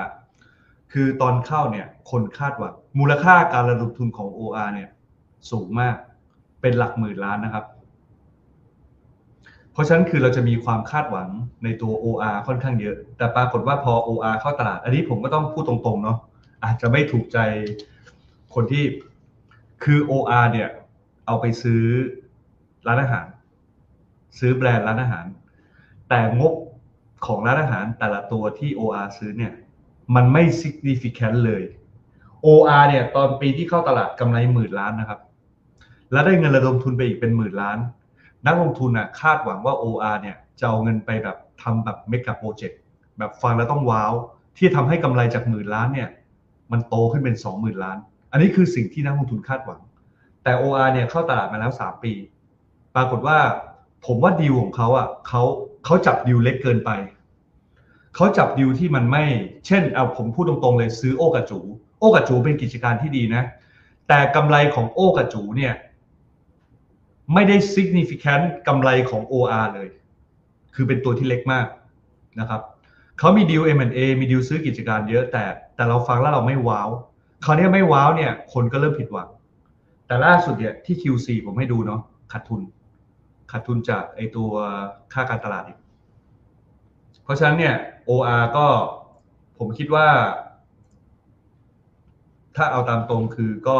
[0.93, 4.89] คือตอนเข้าเนี่ย คนคาดหวังมูลค่าการระดมทุนของ OR เนี่ย
[5.51, 5.95] สูงมาก
[6.61, 7.65] เป็นหลักหมื่นล้านนะครับ
[9.71, 11.29] เพราะฉะนั้นคือเราจะมีความคาดหวัง
[11.63, 16.17] ในตัว OR ค่อนข้างเยอะ แต่ปรากฏว่าพอ OR เข้าตลาด อันนี้ผมก็ต้องพูดตรงๆเนาะ
[16.63, 17.37] อาจจะไม่ถูกใจ
[18.53, 18.83] คนที่
[19.83, 20.69] คือ OR เนี่ย
[21.25, 21.83] เอาไปซื้อ
[22.87, 23.27] ร้านอาหาร
[24.39, 25.25] ซื้อแบรนด์ร้านอาหาร
[26.09, 26.53] แต่งบ
[27.25, 29.53] ของร้านอาหารแต่ละตัวที่ OR ซื้อเนี่ย
[30.15, 31.63] มันไม่ significant เลย
[32.45, 35.19] OR เนี่ย ตอนปีที่เข้าตลาดกำไรหมื่นล้านนะครับ
[36.11, 37.77] แล้วได้เงินระดมทุนไปอีกเป็นหมื่นล้าน
[38.45, 42.79] นักลงทุนอะคาดหวังว่า OR เนี่ยจะเอาเงินไปแบบทำแบบเมกะโปรเจกต์
[43.17, 44.11] แบบฟังแล้วต้องว้าว
[44.57, 46.09] ที่ทำให้กำไรจากหมื่นล้านเนี่ย
[46.71, 47.97] มันโตขึ้นเป็นสองหมื่นล้าน
[48.31, 49.79] อันนี้คือสิ่งที่นักลงทุนคาดหวัง
[50.43, 52.13] แต่ OR เนี่ยเข้าตลาดมาแล้วสามปี
[52.95, 53.39] ปรากฏว่า
[54.05, 55.43] ผมว่าดีลของเขาอะเขา
[55.85, 56.91] เขาจับดีลเล็กเกินไป
[58.15, 59.25] เขาจับดีลที่มันไม่
[59.65, 61.59] เช่น เอาผมพูดตรงๆเลยซื้อโอกระจู
[61.99, 63.43] โอกระจูเป็นกิจการที่ดีนะ
[64.07, 65.73] แต่กำไรของโอกระจูเนี่ย
[67.33, 69.87] ไม่ได้ significant กำไรของ OR เลย
[70.75, 71.67] คือเป็นตัวที่เล็กมาก
[72.39, 72.61] นะครับ
[73.19, 75.43] เขามีดีล M&A มีดีลซื้อกิจการเยอะแต่
[75.75, 76.89] แต่เราฟังแล้วเราไม่ว้าว
[77.45, 79.27] คราวนี้ไม่ว้าวเนี่ย คนก็เริ่มผิดหวัง
[80.07, 82.61] แต่ล่าสุดเนี่ยที่ Q4 ผมให้ดูเนาะขาดทุน
[83.51, 84.51] ขาดทุนจากไอตัว
[85.13, 85.77] ค่าการตลาดอีก
[87.23, 87.75] เพราะฉะนั้นเนี่ย
[88.09, 88.65] OR ก็
[89.57, 90.07] ผมคิดว่า
[92.55, 93.77] ถ้าเอาตามตรงคือก็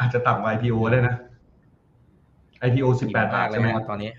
[0.00, 1.14] อาจจะต่ำกว่า IPO ได้นะ
[2.66, 4.10] IPO 18 บาทเลใช่ยไหมครับตอนนี้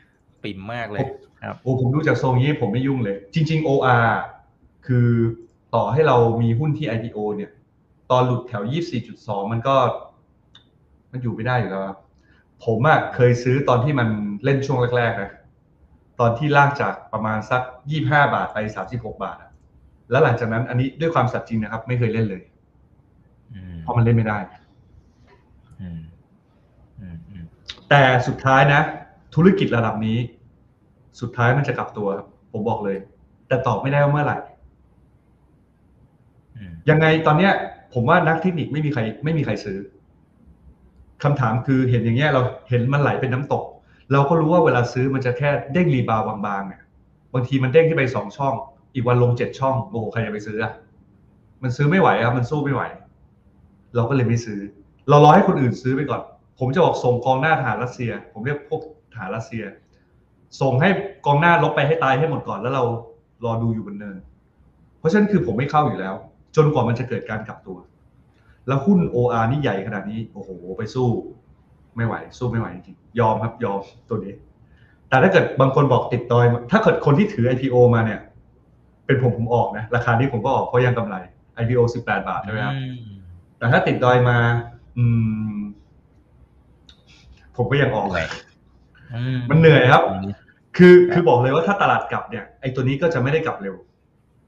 [0.44, 1.06] ปิ่มมากเลย
[1.42, 4.10] ครับโอ้ผมดูจากทรงนี้ผมไม่ยุ่งเลย จริง ๆ OR
[4.88, 5.10] คือ
[5.76, 7.52] ต่อให้เรามีหุ้นที่ IPO เนี่ย
[8.12, 8.64] ตอนหลุดแถว
[9.08, 9.76] 24.2 มันก็
[11.12, 11.98] มันอยู่ไม่ได้อยู่แล้วครับ
[12.66, 14.08] ผมอะเคยซื้อตอนที่มัน
[14.44, 15.32] เล่นช่วงแรกๆนะ
[16.20, 17.62] ตอนที่ลากจากประมาณสัก
[17.98, 18.58] 25 บาทไป
[18.92, 19.52] 36 บาทอะ
[20.12, 22.42] แล้วหลังจากนั้นอันนี้ด้วยความสัตย์จริงนะครับ ไม่เคยเล่นเลย
[23.54, 24.58] อืมเพราะมันเล่นไม่ได้อื
[25.80, 26.00] มอืมอืม
[27.90, 28.82] แต่สุดท้ายนะ
[29.36, 30.18] ธุรกิจระดับนี้
[31.22, 32.98] สุดท้ายมันจะกลับตัวครับผมบอกเลย
[33.48, 34.38] แต่ตอบไม่ได้ว่าเมื่อไหร่
[36.58, 37.54] อืมยังไงตอนเนี้ย
[37.94, 39.78] ผมว่านักเทคนิคไม่มีใคร ไม่มีใครซื้อ
[41.24, 43.64] คำถามคือเห็นอย่างเงี้ยเราเห็นมันไหลเป็นน้ำตก
[44.12, 46.82] เราก็รู้ว่าเวลาซื้อมันจะแค่เด้งรีบาวบางๆเนี่ย
[47.34, 48.54] บางทีมันเด้งขึ้นไปสองช่อง
[48.94, 50.74] อีกวันลงเจ็ดช่องโอ้โหใครจะไปซื้ออะ
[51.64, 52.82] มันซื้อไม่ไหวครับ มันสู้ไม่ไหว
[53.96, 54.60] เราก็เลยไม่ซื้อ
[55.10, 56.22] เรารอให้คนอื่นซื้อไปก่อน
[56.60, 58.82] ผมจะบอกส่งกองหน้าทหารรัสเซีย ผมเรียกพวก
[59.14, 59.64] ทหารรัสเซีย
[60.62, 60.90] ส่งให้
[61.26, 62.84] กองหน้าลบไปให้ตายให้หมดก่อนแล้วเรา
[63.46, 64.18] รอดูอยู่บนเนิน
[65.00, 66.16] เพราะฉะนั้นคือผมไม่เข้าอยู่แล้ว
[66.56, 67.78] จนกว่ามันจะเกิดการกลับตัว
[68.68, 71.08] แล้วหุ้น OR นี่ใหญ่ขนาดนี้โอ้โหไปสู้
[71.96, 73.80] ไม่ไหว สู้ไม่ไหวจริงยอมครับยอม
[74.10, 74.34] ตัวนี้
[75.10, 78.20] แต่ถ้าเกิดบางคนบอกติดดอย ถ้าเกิดคนที่ถือ IPO มาเนี่ย
[79.06, 81.16] เป็นผมผมออกนะราคานี้ผมก็ออกเพราะยังกำไร
[81.62, 83.18] IPO 18 บาทใช่ไหมครับอืม
[83.58, 84.38] แต่ถ้าติดดอยมา
[84.98, 85.06] อื
[85.54, 85.57] ม
[87.58, 88.28] ผมก็ยังออกเหนื่อย
[89.14, 90.36] อืมันเหนื่อยครับตรงนี้
[90.78, 93.76] คือครับคือบอกเลยว่าถ้าตลาดกลับเนี่ยไอ้ตัวนี้ก็จะไม่ได้กลับเร็ว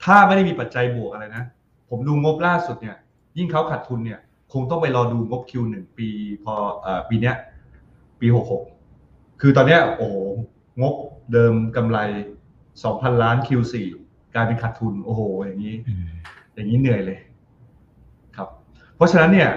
[0.03, 1.43] ถ้าไม่ได้มีปัจจัยบวกอะไรนะ
[1.89, 2.97] ผมดูงบล่าสุดเนี่ย
[3.38, 4.20] ยิ่งเขาขาดทุนเนี่ย
[4.53, 6.10] คงต้องไปรอดูงบ Q1 ปี
[6.43, 7.36] พอเอ่อปีเนี้ย
[8.20, 8.28] ปี
[8.86, 10.16] 66คือตอนเนี้ยโอ้โห
[10.82, 10.95] งบ
[11.34, 11.97] เดิมกำไร
[12.62, 13.76] 2,000ล้าน Q4
[14.36, 16.05] กลายเป็นขาดทุน โอ้โห อย่างนี้อืม
[16.53, 17.20] อย่างนี้เหนื่อยเลย
[18.36, 18.47] ครับ
[18.95, 19.49] เพราะฉะนั้นเนี่ย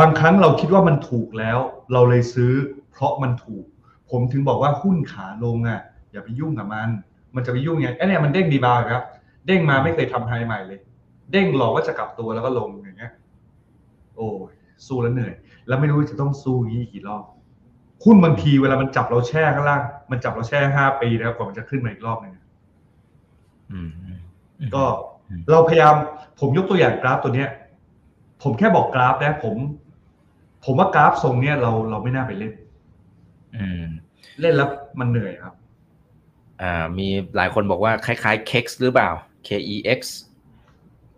[0.00, 1.58] บางครั้งเราคิดว่ามันถูกแล้ว
[1.92, 2.52] เราเลยซื้อ
[2.90, 3.64] เพราะมันถูก
[4.10, 5.80] ผมถึงบอกว่าหุ้นขาลงอะ
[6.12, 6.88] อย่าไปยุ่งกับมัน
[7.34, 9.02] มันจะไปยุ่งยังไงไอ้เนี่ยมันเด้งดีบาวครับ
[9.46, 10.80] เด้งมาไม่เคยทำไฮใหม่เลย
[11.32, 13.12] เด้งหลอกว่าจะกลับตัวแล้วก็ลงอย่างเงี้ย
[14.16, 14.52] โอ้ย
[14.86, 15.34] สู้แล้วเหนื่อย
[15.66, 17.24] แล้วไม่รู้จะต้องสู้อย่างนี้อีกกี่รอบ
[18.04, 22.32] หุ้นบางทีเวลามันจับเราแช่ข้างล่าง มันจับเราแช่ห้าปีแล้วกว่ามันจะขึ้นมาอีกรอบหนึง
[23.72, 24.18] อืมอืม
[24.74, 24.84] ก็
[25.28, 25.94] อืมเราพยายาม
[26.40, 27.50] ผมยกตัวอย่างกราฟตัวเนี้ย
[28.42, 29.56] ผมแค่บอกกราฟนะผม
[30.64, 32.52] ผมว่ากราฟทรงเนี้ยเราเราไม่น่าไปเล่น
[33.56, 33.84] อืม
[34.40, 34.68] เล่นแล้ว
[35.00, 35.54] มันเหนื่อยครับ
[36.62, 39.10] อ่า มีหลายคนบอกว่าคล้ายๆ KEX หรือเปล่า
[39.46, 40.00] KEX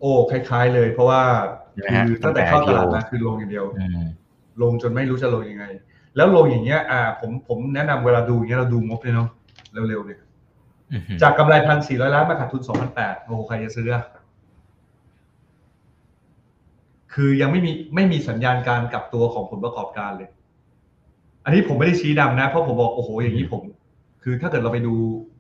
[0.00, 1.22] โอ้คล้าย ๆ เลย เพราะว่า
[1.72, 4.06] ใช่ไหมฮะคือตั้งแต่เข้าตลาดตั้งแต่มาคือลงอย่างเดียวอืม
[4.62, 5.64] ลงจนไม่รู้จะลงยังไง
[6.16, 9.28] แล้วลงอย่างเงี้ย อ่า ผมผมแนะนำเวลาดูอย่างเงี้ยเราดูงบเลยเนาะ
[9.88, 10.20] เร็วๆเนี่ย
[10.92, 14.04] อืมจากกำไรพันสี่ร้อยล้านมาขาดทุนสองพันแปดโอ้โหใครจะซื้ออะ
[17.18, 20.28] คือยังไม่มีไม่มีสัญญาณการกลับตัวของผลประกอบการเลย
[21.44, 23.62] อันนี้ผมไม่ได้ชี้นำนะ เพราะผมบอกโอ้โหอย่างนี้ผม
[24.22, 24.94] คือถ้าเกิดเราไปดู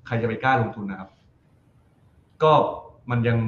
[0.06, 1.10] ใครจะไปกล้าลงทุนนะครับ
[2.42, 2.52] ก็
[3.10, 3.38] มันยัง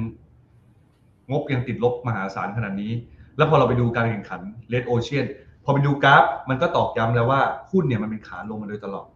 [1.31, 2.91] งบยังติดลบมหาศาลขนาดนี้
[3.37, 5.25] แล้วพอเราไปดูการแข่งขันเลดโอเชียน
[5.63, 9.07] พอไปดูกราฟ มันก็ตอกย้ำแล้วว่าหุ้นเนี่ยมันเป็นขาลงมาโดยตลอด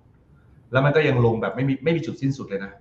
[0.71, 2.71] แล้วมันก็ยังลงแบบไม่มีไม่มีจุดสิ้นสุดเลยนะ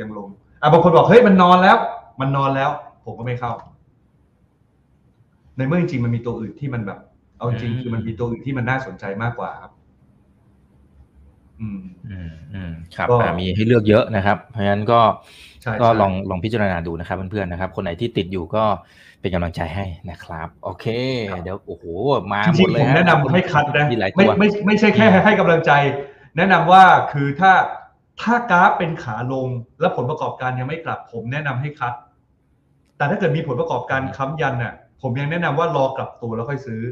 [0.00, 0.28] ยังลง
[0.62, 1.76] อะบางคนบอกเฮ้ยมันนอนแล้ว
[2.20, 2.70] มันนอนแล้ว
[3.04, 3.52] ผมก็ไม่เข้า
[5.56, 6.98] ในเมื่อจริงๆมันมีตัวอื่นที่มันแบบ
[7.38, 9.72] เอาจริงๆคือมันมีตัวอื่นที่มันน่าสนใจมากกว่าครับ
[11.60, 11.80] อืม
[12.10, 15.00] อืมอืมครับก็อ่ามีให้เลือกเยอะนะครับ เพราะฉะนั้นก็
[15.62, 18.64] ใช่ก็ใช่ลองลองพิจารณาดูนะครับเพื่อนๆนะครับ คนไหนที่ติดอยู่ก็
[19.20, 20.86] เป็นกำลังใจให้นะครับ โอเค
[21.42, 21.84] เดี๋ยวโอ้โห
[22.32, 25.72] มาจหมริดงเลๆยผมฮะแนะนำให้คัดนะมีหลายไม่ตัวไม่ไม่ใช่แค่ให้กำลังใจ
[26.36, 27.52] แนะนำว่าคือถ้า
[28.22, 29.48] ถ้ากราฟเป็นขาลง
[29.80, 31.92] และผลประกอบการยังไม่กลับผมแนะนำให้คัด
[32.96, 36.82] แต่ถ้าเกิดมีผลประกอบการค้ำยันน่ะ ผมยังแนะนำว่ารอกลับตัวแล้วค่อยซื้อ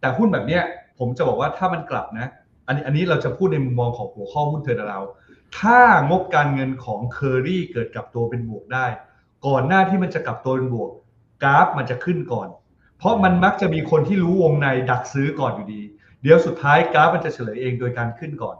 [0.00, 0.62] แต่หุ้นแบบเนี้ย
[0.98, 2.26] ผมจะบอกว่าถ้ามันกลับนะ
[2.66, 5.00] อันนี้อันนี้เราจะพูดในมุมมองของหัวข้อหุ้น turnaround
[5.58, 5.80] ถ้า
[6.10, 8.86] งบการเงินของเคอรี่เกิดกลับตัวเป็นบวกได้
[9.46, 10.90] ก่อนหน้าที่มันจะกลับตัวเป็นบวก
[11.42, 12.48] กราฟมันจะขึ้นก่อน
[12.98, 15.82] เพราะมันมักจะมีคนที่รู้วงในดักซื้อก่อนอยู่ดี
[16.22, 18.56] เดี๋ยวสุดท้ายกราฟมันจะเฉลยเองโดยการขึ้นก่อน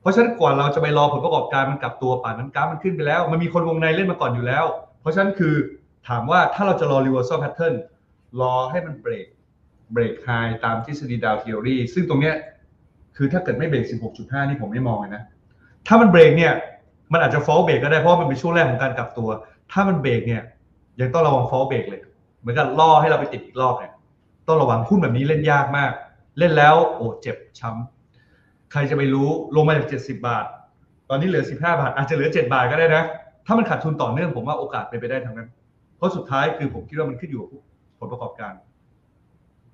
[0.00, 4.64] เพราะฉะนั้นกว่าเราจะไปรอผลประกอบการมันกลับตัวป่านนั้นกราฟมันขึ้นไปแล้ว มันมีคนวงในเล่นมาก่อนอยู่แล้ว
[5.00, 5.54] เพราะฉะนั้นคือ
[6.08, 7.74] ถามว่าถ้าเราจะรอ reversal pattern
[8.40, 9.26] รอให้มันเบรก
[9.92, 10.28] เบรกไฮ
[10.64, 12.34] ตามทฤษฎีดาวเทอรี่ซึ่งตรงเนี้ย
[13.16, 13.84] คือถ้าเกิดไม่เบรก
[14.16, 15.22] 16.5 นี่ผมไม่มองเลยนะ
[15.86, 16.52] ถ้ามันเบรกเนี่ย
[17.12, 19.28] มันอาจจะ fall เบรกก็ได้เพราะมันเป็นช่วงแรกของการกลับตัว
[19.72, 20.42] ถ้ามันเบรกเนี่ย
[21.00, 22.00] ยังต้องระวัง fall เบรกเลย
[22.40, 23.92] เหมือนกับล่อให้เราไปติดอีกรอบเนี่ย
[24.46, 25.92] ต้องระวังหุ้นแบบนี้เล่นยากมาก
[26.38, 30.44] เล่นแล้วโอ้เจ็บช้ำใครจะไปรู้ลงมาจาก 70 บาท
[31.08, 33.04] ตอนนี้เหลือ 15 บาท อาจจะเหลือ 7 บาทก็ได้นะ
[33.46, 35.48] ถ้ามันขาดทุนต่อเนื่องผมว่าโอกาสเป็นไปได้ทั้งนั้น
[35.96, 37.50] เพราะสุดท้ายคือผมคิดว่ามันขึ้นอยู่กับ
[37.98, 38.52] ผลประกอบการ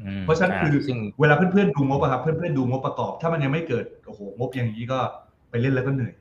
[0.02, 4.98] อืมเพราะฉะนั้นคือซึ่งเวลาเพื่อนๆดูงบอะครับ เพื่อนๆดูงบประกอบ ถ้ามันยังไม่เกิดโอ้โหงบอย่างนี้ก็
[5.50, 6.14] ไปเล่นแล้วก็เหนื่อย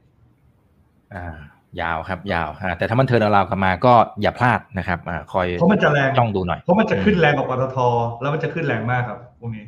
[1.13, 1.37] อ่า
[1.81, 7.77] ยาวครับ ยาวอ่าแต่ถ้ามันเทิร์นราวกลับมาก็อย่าพลาดนะครับอ่าคอยเพราะมันจะแรงจ้องดูหน่อยเพราะมันจะขึ้นแรงกว่าปตท
[8.21, 9.65] แล้วมันจะขึ้นแรงมากครับพวกนี้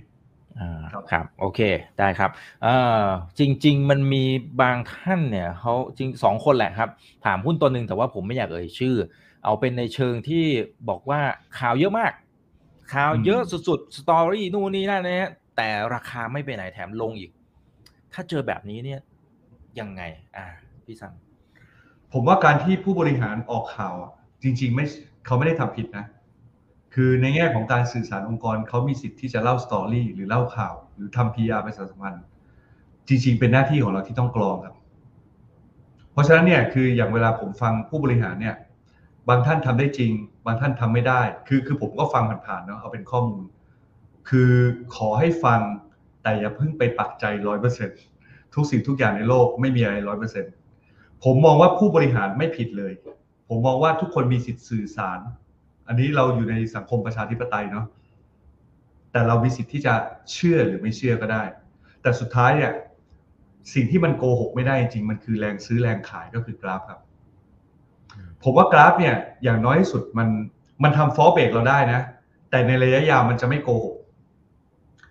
[0.60, 1.60] อ่าครับครับ โอเค
[2.00, 2.30] ได้ครับ
[2.64, 3.04] เอ่อ
[3.40, 4.24] จริง ๆ มันมี
[4.62, 6.90] บางท่านเนี่ยเขาจริงสองคนแหละครับ
[7.26, 8.96] ถามหุ้นตัวหนึ่งแต่ว่าผมไม่อยากเอ่ยชื่อ
[9.46, 10.46] เอาเป็นในเชิงที่
[10.90, 11.22] บอกว่า
[11.60, 12.12] ข่าวเยอะมาก
[12.94, 17.32] ข่าวเยอะสุดๆสตอรี่นู่นนี่นั่นนะฮะแต่ราคาไม่ไปไหนแถมลงอีก
[18.14, 19.00] ถ้าเจอแบบนี้เนี่ย
[19.80, 20.02] ยังไง
[20.38, 20.46] อ่า
[20.86, 21.14] พี่สัง
[22.14, 24.12] ผมว่าการที่ผู้บริหารออกข่าวอะ
[24.44, 24.86] จริง ๆ ไม่
[25.26, 26.06] เขาไม่ได้ทำผิดนะ
[26.94, 32.24] คือในแง่ของการสื่อสารองค์กรเขามีสิทธิ์ที่จะเล่าสตอรี่หรือเล่าข่าว หรือทำ PR ประชาสัมพันธ์
[33.08, 34.76] จริง ๆ เป็นหน้าที่ของเราที่ต้องกรองครับ
[36.12, 38.56] เพราะฉะนั้นเนี่ยคืออย่างเวลาผมฟังผู้บริหารเนี่ย
[39.30, 40.12] บางท่านทำได้จริง
[40.46, 43.44] บางท่านทำไม่ได้ คือคือผมก็ฟังผ่านๆเนาะเอาเป็นข้อมูล
[44.30, 44.52] คือ
[44.96, 45.62] ขอให้ฟัง
[46.24, 47.90] แต่อย่าเพิ่งไปปักใจร้อยเปอร์เซ็น
[48.54, 50.46] ทุกสิ่งทุกอย่างในโลกไม่มีอะไรร้อยเปอร์เซ็น
[51.24, 52.94] ผมมองว่าผู้บริหารไม่ผิดเลย
[53.50, 55.20] ผมมองว่าทุกคนมีสิทธิ์สื่อสาร
[55.88, 57.86] อันนี้เราอยู่ในสังคมประชาธิปไตยเนาะ
[59.12, 59.94] แต่เรามีสิทธิ์ที่จะ
[60.32, 61.44] เชื่อหรือไม่เชื่อก็ได้
[62.02, 62.72] แต่สุดท้ายเนี่ย
[63.74, 67.00] สิ่งที่มันโกหกไม่ได้จริงมันคือแรงซื้อแรงขายก็คือกราฟครับ
[68.46, 70.28] ผมว่ากราฟเนี่ยอย่างน้อยที่สุดมัน
[70.84, 72.02] มันทำฟอเบรกเราได้นะ
[72.50, 73.96] แต่ในระยะยาวมันจะไม่โกหก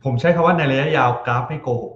[0.04, 1.94] ผมใช้คำว่าในระยะยาวกราฟไม่โกหก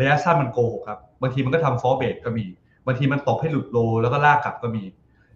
[0.00, 2.46] ระยะสั้นมันโกหกครับบางทีมันก็ทำฟอเบรกก็มี
[2.86, 4.84] บางทีมันตกให้หลุด low แล้วก็ลากกลับก็มี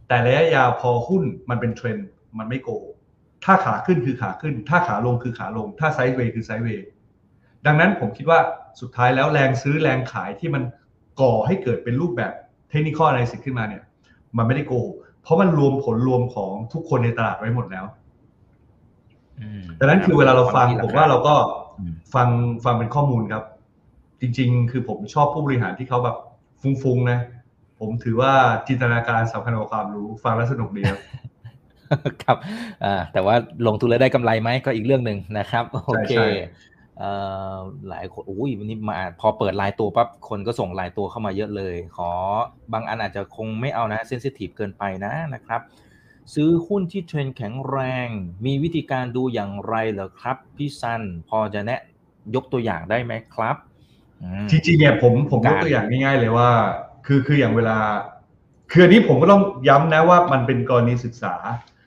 [0.09, 2.95] แต่ระยะยาวพอหุ้นมันเป็นเทรนด์มันไม่โกหก
[3.45, 6.87] ถ้าขาขึ้นคือขาขึ้น ถ้าขาลงคือขาลง ถ้า sideway คือ sideway
[7.67, 8.41] ดังนั้นผมคิดว่า
[8.81, 10.63] สุดท้ายแล้วแรงซื้อแรงขายที่มัน
[11.21, 12.33] ก่อให้เกิดเป็นรูปแบบ
[12.71, 13.83] technical analysis ขึ้นมาเนี่ย
[14.37, 17.85] มันไม่ได้โกหก เพราะมันรวมผลรวมของทุกคนในตลาดไว้หมดแล้ว
[19.79, 21.35] ดังนั้นคือเวลาเราฟังผมว่าเราก็
[22.15, 22.29] ฟัง
[22.65, 23.45] ฟังเป็นข้อมูลครับ
[24.21, 26.17] จริง ๆ คือผมชอบผู้บริหารที่เขาแบบ
[26.63, 27.19] ฟุ้งๆนะ
[27.79, 28.33] ผมถือว่า
[28.69, 31.01] จินตนาการสำคัญกว่าความรู้ ฟังแล้วสนุกดีครับ
[32.23, 32.37] ครับ
[32.85, 33.35] อ่าแต่ว่า
[33.67, 36.13] ลงทุนแล้วได้กำไรไหมก็อีกเรื่องหนึ่งนะครับ โอเค
[37.89, 42.11] หลายคนอุ้ยวันนี้มาพอเปิดลายตัวปั๊บคนก็ส่งลายตัวเข้ามาเยอะเลย ขอ
[42.73, 45.61] บางอันอาจจะคงไม่เอานะเซนซิทีฟเกินไปนะนะครับ
[46.35, 48.09] ซื้อหุ้นที่เทรนแข็งแรง
[48.47, 51.81] มีวิธีการดูอย่างไรเหรอครับ พี่ซันพอจะแนะ
[52.35, 53.57] ยกตัวอย่างได้ไหมครับ
[54.51, 56.51] จริงๆเนี่ยผมผมยกตัวอย่างง่ายๆเลยว่า
[57.07, 57.79] คือคืออย่างเวลา
[58.71, 61.35] คืออันนี้ผมก็ต้องย้ำนะว่ามันเป็นกรณีศึกษา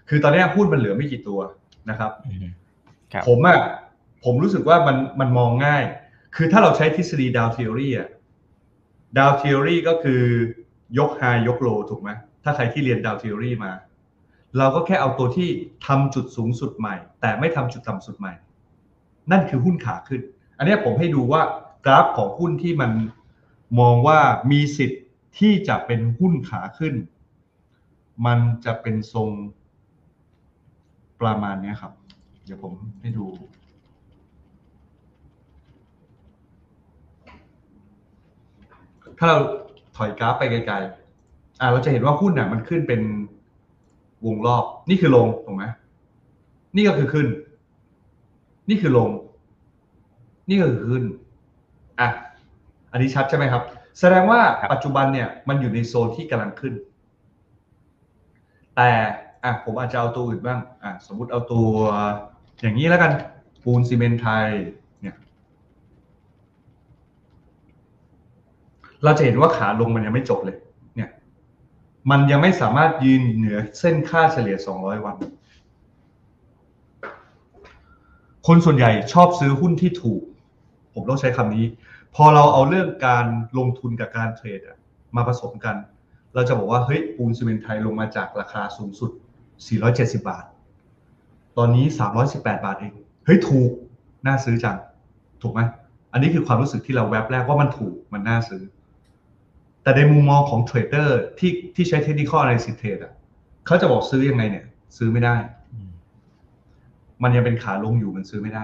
[0.09, 1.39] คือตอนนี้หุ้นมันเหลือไม่กี่ตัว
[1.89, 2.11] นะครับ
[3.27, 3.59] ผมอะ
[4.25, 5.83] ผมรู้สึกว่ามันมันมองง่าย
[6.35, 8.09] คือถ้าเราใช้ทฤษฎี Dow Theory อะ
[9.17, 10.21] Dow Theory ก็คือ
[10.97, 12.09] ยก high ยก low ถูกไหม
[12.43, 13.71] ถ้าใครที่เรียนดาวเทอรี่มา
[14.57, 15.49] เราก็แค่เอาตัวที่
[15.87, 18.33] ทำจุดสูงสุดใหม่ แต่ไม่ทำจุดต่ำสุดใหม่
[19.31, 20.21] นั่นคือหุ้นขาขึ้น
[20.57, 21.41] อันนี้ผมให้ดูว่า
[21.85, 22.91] กราฟของหุ้นที่มัน
[23.79, 24.19] มองว่า
[24.51, 25.03] มีสิทธิ์
[25.39, 26.95] ที่จะเป็นหุ้นขาขึ้น
[28.25, 29.29] มันจะเป็นทรง
[31.21, 31.93] ประมาณนี้ครับ
[32.45, 33.25] เดี๋ยวผมให้ดู
[39.17, 39.37] ถ้าเรา
[39.97, 43.01] ถอยกราฟไปไกลๆอ่าเราจะเห็นว่าหุ้นเนี่ยมันขึ้นเป็น
[44.25, 45.65] วงรอบ นี่คือลงถูกไหม
[46.75, 47.27] นี่ก็คือขึ้น
[48.69, 49.09] นี่คือลง
[50.49, 51.03] นี่ก็คือขึ้น
[51.99, 52.09] อะ
[52.91, 53.63] อันนี้ชัดใช่ไหมครับ
[53.99, 54.39] แสดงว่า
[54.71, 56.73] ปัจจุบันเนี่ยมันอยู่ในโซนที่กำลังขึ้น
[58.75, 58.89] แต่
[59.43, 61.67] อะผมอาจจะเอาตัวอื่นบ้างอะสมมุติเอาตัว
[62.61, 63.11] อย่างนี้แล้วกัน
[63.63, 64.47] ปูนซีเมนต์ไทย
[69.03, 70.57] เราจะเห็นว่าขาลงมันยังไม่จบเลย
[70.95, 71.09] เนี่ย
[72.09, 75.15] มันยังไม่สามารถยืนเหนือเส้นค่าเฉลี่ย 200 วัน
[78.47, 80.21] คนส่วนใหญ่ชอบซื้อหุ้นที่ถูก
[80.93, 81.65] ผมต้องใช้คำนี้
[82.15, 83.25] พอเราเอาเรื่องการ
[83.57, 84.59] ลงทุนกับการเทรด
[85.15, 85.75] มาผสมกัน
[86.33, 89.11] เราจะบอกว่า เฮ้ย ปูนซีเมนต์ไทยลงมาจากราคาสูงสุด
[89.65, 90.45] 470 บาท
[91.57, 91.85] ตอนนี้
[92.25, 92.93] 318 บาทเอง
[93.25, 93.71] เฮ้ย ถูก
[94.25, 94.77] น่าซื้อจัง
[95.41, 95.61] ถูกไหม
[96.11, 98.61] อันนี้คือความรู้สึกที่เราแวบแรกว่ามันถูก มันน่าซื้อ
[99.85, 103.11] แต่ในมุมมองของเทรดเดอร์ที่ที่ใช้ technical analysis เทรดอะ
[103.65, 104.65] เขาจะบอกซื้อยังไงเนี่ย
[104.97, 105.35] ซื้อไม่ได้
[107.23, 108.63] มันยังเป็นขาลงอยู่มันซื้อไม่ได้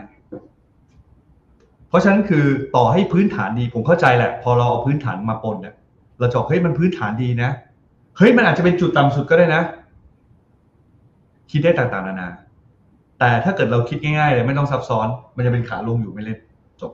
[1.88, 2.46] เพราะฉะนั้นคือ
[2.76, 5.76] ต่อให้พื้นฐานดีผมเข้าใจแหละ พอเราเอาพื้นฐานมาปนเนี่ย
[6.20, 7.50] เราจะบอกเฮ้ยมันพื้นฐานดีนะ
[8.18, 9.62] เฮ้ยมันอาจจะเป็นจุดต่ำสุดก็ได้นะ
[11.52, 12.30] คิดได้ต่างๆนานา
[13.20, 16.40] แต่ถ้าเกิดเราคิดง่ายๆเลยไม่ต้องซับซ้อน มันจะเป็นขาลงอยู่ไม่เล่น
[16.82, 16.92] จบ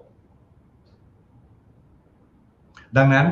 [2.97, 3.25] ดังนั้น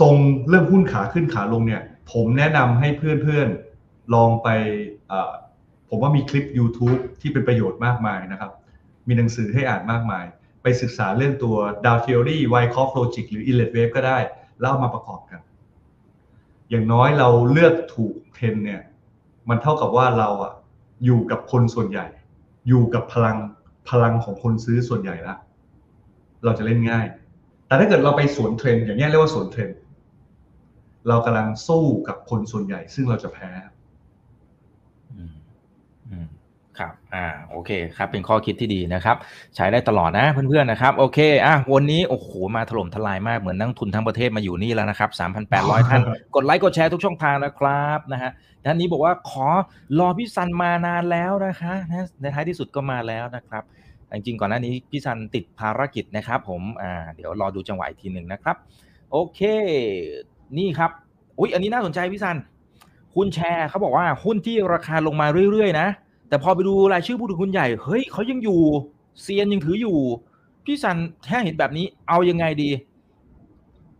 [0.00, 0.14] ทรง
[0.48, 1.82] เรื่องหุ้นขาขึ้นขาลงเนี่ย
[2.12, 4.48] ผมแนะนำให้เพื่อนๆลองไป
[5.88, 8.52] ผมว่ามีคลิป YouTube ที่เป็นประโยชน์มากมายนะครับ
[9.08, 10.24] มีหนังสือให้อ่านมากมาย
[10.62, 14.18] ไปศึกษาเรื่องตัว Dow Theory Wyckoff Logic หรือ Inlet Wave ก็ได้
[14.60, 15.40] แล้วเอามาประกอบกัน
[16.70, 18.82] อย่างน้อยเราเลือกถูกเทรนด์เนี่ย
[19.48, 20.52] มันเท่ากับว่าเราอะ
[21.04, 22.06] อยู่กับคนส่วนใหญ่
[22.68, 23.36] อยู่กับพลัง
[23.88, 25.34] พลังของคนซื้อส่วนใหญ่ละ
[26.44, 27.06] เราจะเล่นง่าย
[27.66, 29.70] แต่ถ้าเกิดเราไปสวนเทรนด์อย่างนี้เรียกว่าสวนเทรนด์
[31.08, 33.50] เรากำลังสู้กับคนส่วนใหญ่ ซึ่งเราจะแพ้
[36.78, 39.16] ครับ อ่า โอเค ครับ เป็นข้อคิดที่ดีนะครับ
[39.56, 45.10] ใช้ได้ตลอดนะเพื่อนๆ นะครับ โอเค อะ วันนี้ โอ้โห มาถล่มทลายมาก เหมือนนักทุนทั้งประเทศมาอยู่นี่แล้วนะครับ
[45.48, 46.00] 3,800 ท่าน
[46.34, 48.30] กดไลค์ กดแชร์ทุกช่องทางนะครับนะฮะ
[48.68, 49.46] ท่านนี้บอกว่าขอ
[49.98, 53.62] รอพี่ซันมานานแล้วนะคะนะในท้ายที่สุดก็มาแล้วนะครับ
[54.16, 58.56] จริงๆก่อนหน้านี้พี่ซันติดภารกิจนะครับ ผมอ่าเดี๋ยวรอดูจังหวะอีกทีหนึ่งนะครับ
[59.12, 59.40] โอเค
[60.58, 60.90] นี่ครับ
[61.38, 62.36] อุ๊ยอันนี้น่าสนใจพี่ซัน
[63.14, 65.86] คุณแชร์เขาบอกว่าหุ้นที่ราคาลงมาเรื่อยๆ นะ
[66.28, 68.60] แต่พอไปดูรายชื่อผู้ถือหุ้นใหญ่เฮ้ยเขายังอยู่
[69.22, 69.96] เซียนยังถืออยู่
[70.64, 70.96] พี่ซัน
[71.28, 72.70] ถ้าเห็นแบบนี้เอายังไงดี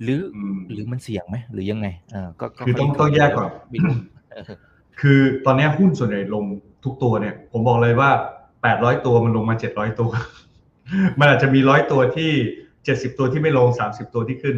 [0.02, 3.94] หรืออืมหรือมันเสี่ยงไหมหรือยังไงเออก็คือต้องต้องแยกก่อนไม่รู้
[4.32, 4.44] เออ
[5.00, 6.44] คือตอนนี้หุ้นส่วนใหญ่ลง
[6.84, 8.10] ทุกตัวเนี่ย ผมบอกเลยว่า
[8.74, 10.10] 800ตัวมันลงมา700ตัว
[11.18, 12.32] มันอาจจะมีร้อยตัวที่
[12.74, 14.56] 70ตัวที่ไม่ลง30ตัวที่ขึ้น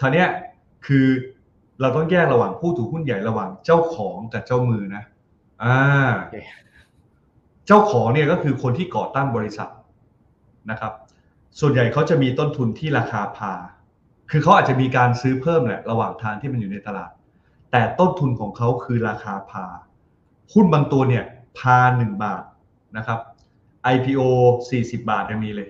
[0.00, 0.28] คราวเนี้ย
[0.86, 1.06] คือ
[1.80, 5.04] เราต้องแยกระหว่างผู้ถือหุ้นใหญ่ระหว่างเจ้าของกับเจ้ามือนะ
[5.62, 5.76] อ่า
[6.16, 6.34] โอเค
[7.66, 9.68] เจ้าของเนี่ยก็คือคนที่ก่อตั้งบริษัท
[10.70, 10.92] นะครับ
[11.60, 13.52] ส่วนใหญ่เขาจะมีต้นทุนที่ราคาพา
[14.30, 17.10] คือเขาอาจจะมีการซื้อเพิ่มแหละระหว่างทางที่มันอยู่ในตลาด
[17.72, 19.66] แต่ต้นทุนของเขาคือราคาพา
[20.52, 21.24] หุ้นบางตัวเนี่ย
[21.58, 22.42] พาหนึ่งบาท
[22.96, 23.18] นะครับ
[23.94, 24.22] IPO
[24.70, 25.68] 40 บาทยังมีเลย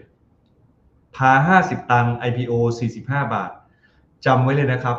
[1.16, 2.52] พา50 ตังค์ IPO
[2.94, 3.50] 45 บาท
[4.26, 4.96] จำไว้เลยนะครับ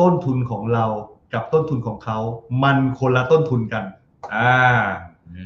[0.00, 0.86] ต้นทุนของเรา
[1.32, 2.18] กับต้นทุนของเขา
[2.62, 3.84] มันคนละต้นทุนกัน
[4.34, 4.54] อ่า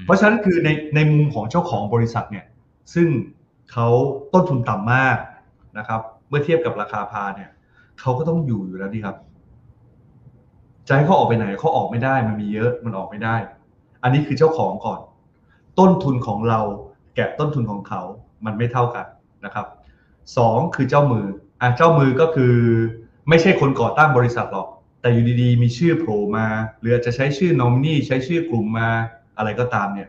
[0.04, 2.44] เพราะฉะนั้นคือในในมุมของเจ้าของบริษัทเนี่ย
[2.94, 3.08] ซึ่ง
[3.72, 3.88] เขา
[4.32, 5.16] ต้นทุนต่ำมาก
[5.78, 7.50] นะครับ เมื่อเทียบกับราคาพาเนี่ย
[8.00, 9.16] เขาก็ต้องอยู่อยู่แล้วดีครับ
[10.88, 13.36] จะให้เขาออกไปไหนเขาออกไม่ได้ มันมีเยอะมันออกไม่ได้
[14.02, 15.00] อันนี้คือเจ้าของก่อน
[15.78, 16.60] ต้นทุนของเรา
[17.14, 18.02] แกะต้นทุนของเขา
[18.44, 19.06] มันไม่เท่ากัน
[19.44, 19.66] นะครับ
[20.36, 21.26] สองคือเจ้ามือ
[21.60, 22.54] อะเจ้ามือก็คือ
[23.28, 24.68] ไม่ใช่คนก่อตั้งบริษัทหรอก
[25.00, 26.46] แต่อยู่ดีๆ มีชื่อโผล่มา
[26.80, 28.88] หรืออาจจะใช้ชื่อนอมินีใช้ชื่อกลุ่มมา
[29.36, 30.08] อะไรก็ตามเนี่ย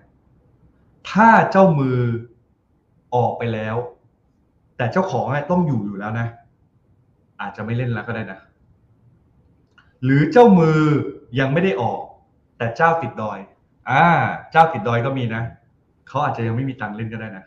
[1.09, 1.97] ถ้าเจ้ามือ
[3.15, 3.76] ออกไปแล้ว
[4.78, 6.28] แต่เจ้าของต้องอยู่อยู่แล้วนะ
[7.41, 8.39] อาจจะไม่เล่นแล้วก็ได้นะ
[10.03, 10.80] หรือเจ้ามือ
[11.39, 12.01] ยังไม่ได้ออก
[12.57, 13.39] แต่เจ้าติดดอย
[13.89, 14.05] อ่า
[14.51, 15.43] เจ้าติดดอยก็มีนะ
[16.08, 17.45] เขาอาจจะยังไม่มีตังค์เล่นก็ได้นะ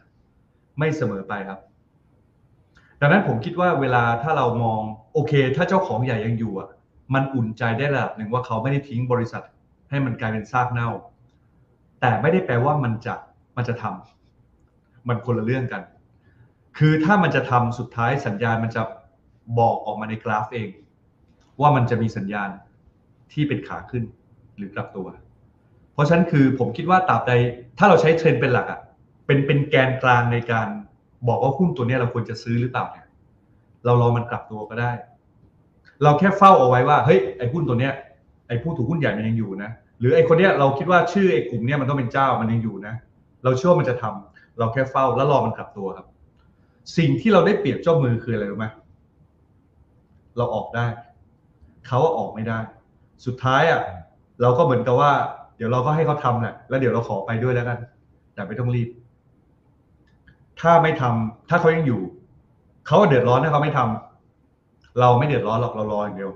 [0.78, 1.60] ไม่เสมอไปครับ
[3.00, 4.80] ดังนั้นผมคิดว่าเวลาถ้าเรามอง
[5.12, 6.68] โอเค ถ้าเจ้าของใหญ่ยังอยู่อะ
[7.14, 9.42] มันอุ่นใจได้ระดับหนึ่งว่าเขาไม่ได้ทิ้งบริษัท
[9.90, 10.88] ให้มันกลายเป็นซากเน่า
[12.00, 13.14] แต่ไม่ได้แปลว่ามันจะ
[13.56, 15.82] มันจะทำมันคนละเรื่องกัน
[16.78, 18.82] คือถ้ามันจะทำสุดท้ายสัญญาณมันจะ
[19.58, 20.68] บอกออกมาในกราฟเอง
[21.60, 22.50] ว่ามันจะมีสัญญาณ
[23.32, 24.04] ที่เป็นขาขึ้น
[24.56, 25.06] หรือกลับตัว
[26.00, 27.32] ราะฉะนั้นคือผมคิดว่าตราบใด
[27.78, 28.80] ถ้าเราใช้เทรนเป็นหลักอะ
[29.26, 30.68] เป็นเป็นแกนกลางในการ
[31.28, 33.06] บอกว่าหุ้นตัวนี้เราควรจะซื้อหรือเปล่าเนี่ย
[33.84, 34.92] เรารอมันกลับตัวก็ได้
[36.02, 37.92] เราแค่เฝ้าเอาไว้ว่าเฮ้ยไอ้หุ้นตัวเนี้ย
[38.48, 39.70] ไอ้ผู้ถือหุ้นใหญ่มันยังอยู่นะ
[40.00, 42.94] หรือไอ้คนเนี้ยเราคิดว่าชื่อไอ้กลุ่มเนี้ยมันต้องเป็นเจ้ามันยังอยู่นะ
[43.44, 46.06] เราเชื่อว่ามันจะทำเราแค่เฝ้าแล้วรอมันกลับตัวครับ
[46.96, 48.66] สิ่งที่เราได้เปรียบเจ้ามือคืออะไรรู้ไหม
[50.36, 50.86] เราออกได้
[51.86, 52.58] เขาออกไม่ได้
[53.26, 53.80] สุดท้ายอะ
[54.40, 55.12] เราก็เหมือนกับว่า
[55.60, 57.78] ดี๋ยวเราก็ให้เขาทำแหละแล้วเดี๋ยวเราขอไปด้วยแล้วกัน
[58.34, 58.88] แต่ไม่ต้องรีบ
[60.60, 62.00] ถ้าไม่ทำถ้าเขายังอยู่
[62.86, 66.32] เขาเดือดร้อนถ้าเขาไม่ทำเราไม่เดือดร้อนหรอกเรารออย่างเดียว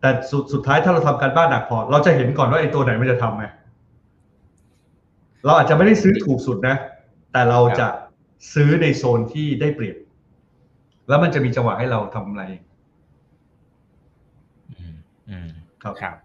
[0.00, 3.44] แต่สุดสุดท้ายถ้าเราทำการบ้านหนักพอ เราจะเห็นก่อนว่าไอ้ตัวไหนมันจะทำไง
[5.44, 6.76] เราอาจจะไม่ได้ซื้อถูกสุดนะ
[7.32, 7.88] แต่เราจะ
[8.54, 9.96] ซื้อในโซนที่ได้เปรียบ
[11.08, 12.42] แล้วมันจะมีจังหวะให้เราทำอะไร
[14.78, 14.94] อืม
[15.28, 15.48] อืม
[15.82, 16.16] ครับครับ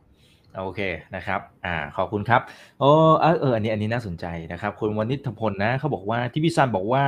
[0.58, 0.80] โอเค
[1.16, 2.42] นะครับ อ่า ขอบคุณครับ
[2.80, 7.04] โอ้เออ อันนี้ อันนี้น่าสนใจนะครับ คุณวณิทพลนะเขาบอกว่าที่พี่ซันบอกว่า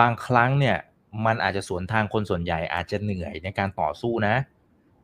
[0.00, 0.76] บางครั้งเนี่ย
[1.26, 4.34] มันอาจจะสวนทางคนส่วนใหญ่อาจจะเหนื่อยในการต่อสู้นะ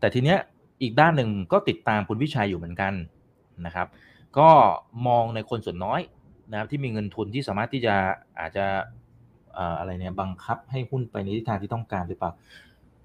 [0.01, 0.39] แต่ทีเนี้ย
[0.83, 2.93] อีกด้านหนึ่งก็ติดตามคุณวิชัยอยู่เหมือนกัน
[3.67, 3.87] นะครับ
[4.39, 4.49] ก็
[5.07, 6.01] มองในคนส่วนน้อย
[6.51, 7.95] นะครับที่มีเงินทุนที่สามารถที่จะ
[8.41, 8.67] อาจจะ
[9.79, 12.33] อะไรเนี่ยบังคับให้หุ้นไปในทิศทางที่ต้องการหรือเปล่า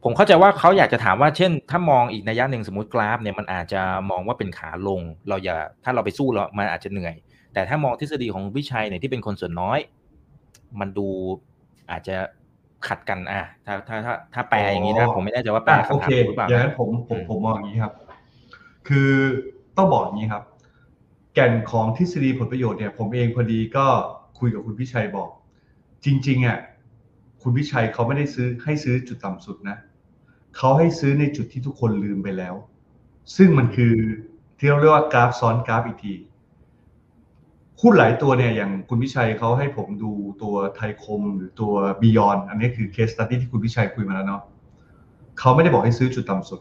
[0.03, 7.15] ผมเข้าใจว่าเขาอยากจะถามว่าเช่น ถ้ามองอีกนัยยะหนึ่งสมมติกราฟเนี่ยมันอาจจะมองว่าเป็นขาลง เราอย่าถ้าเราไปสู้เรามันอาจจะเหนื่อย
[7.53, 9.79] แต่ถ้ามองทฤษฎีของวิชัยเนี่ยที่เป็นคนส่วนน้อย
[10.79, 11.07] มันดู
[11.91, 12.15] อาจจะ
[12.87, 17.93] ขัดกันอะถ้าถ้าถ้าถ้าแปลอย่างนี้นะผมไม่แน่ใจว่าแปลอะโอคำถามเคถูกหรือเปล่าอย่างนั้นผมผมอืมผมมองอย่างนี้ครับ
[18.87, 19.11] คือ
[19.77, 20.43] ต้องบอกอย่างนี้ครับ
[21.33, 23.85] แก่นของทฤษฎีผลประโยชน์เนี่ยผมเองพอดีก็
[24.39, 25.29] คุยกับคุณพิชัยบอก
[26.05, 26.59] จริงๆอะ
[27.41, 32.55] คุณพิชัยเขาไม่ได้ซื้อให้ซื้อจุดต่ำสุดนะเขาให้ซื้อในจุดที่ทุกคนลืมไปแล้ว
[33.35, 33.93] ซึ่งมันคือ
[34.57, 36.13] ที่เราเรียกว่ากราฟซ้อนกราฟอีกที
[37.81, 44.41] หุ้นหลายตัวเนี่ยอย่างคุณพิชัยเขาให้ผมดูตัวไทยคมหรือตัว Beyond อันนี้คือ case study ที่คุณพิชัยคุยมาแล้วเนาะ
[45.39, 46.59] เขาไม่ได้บอกให้ซื้อจุดต่ำสุด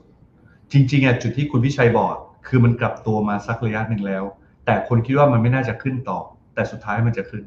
[0.72, 2.14] จริงๆอะจุดที่คุณพิชัยบอก
[2.48, 4.24] คือมันกลับตัวมาสักระยะหนึ่งแล้ว
[4.64, 6.18] แต่คนคิดว่ามันไม่น่าจะขึ้นต่อ
[6.54, 7.44] แต่แต่สุดท้ายมันจะขึ้น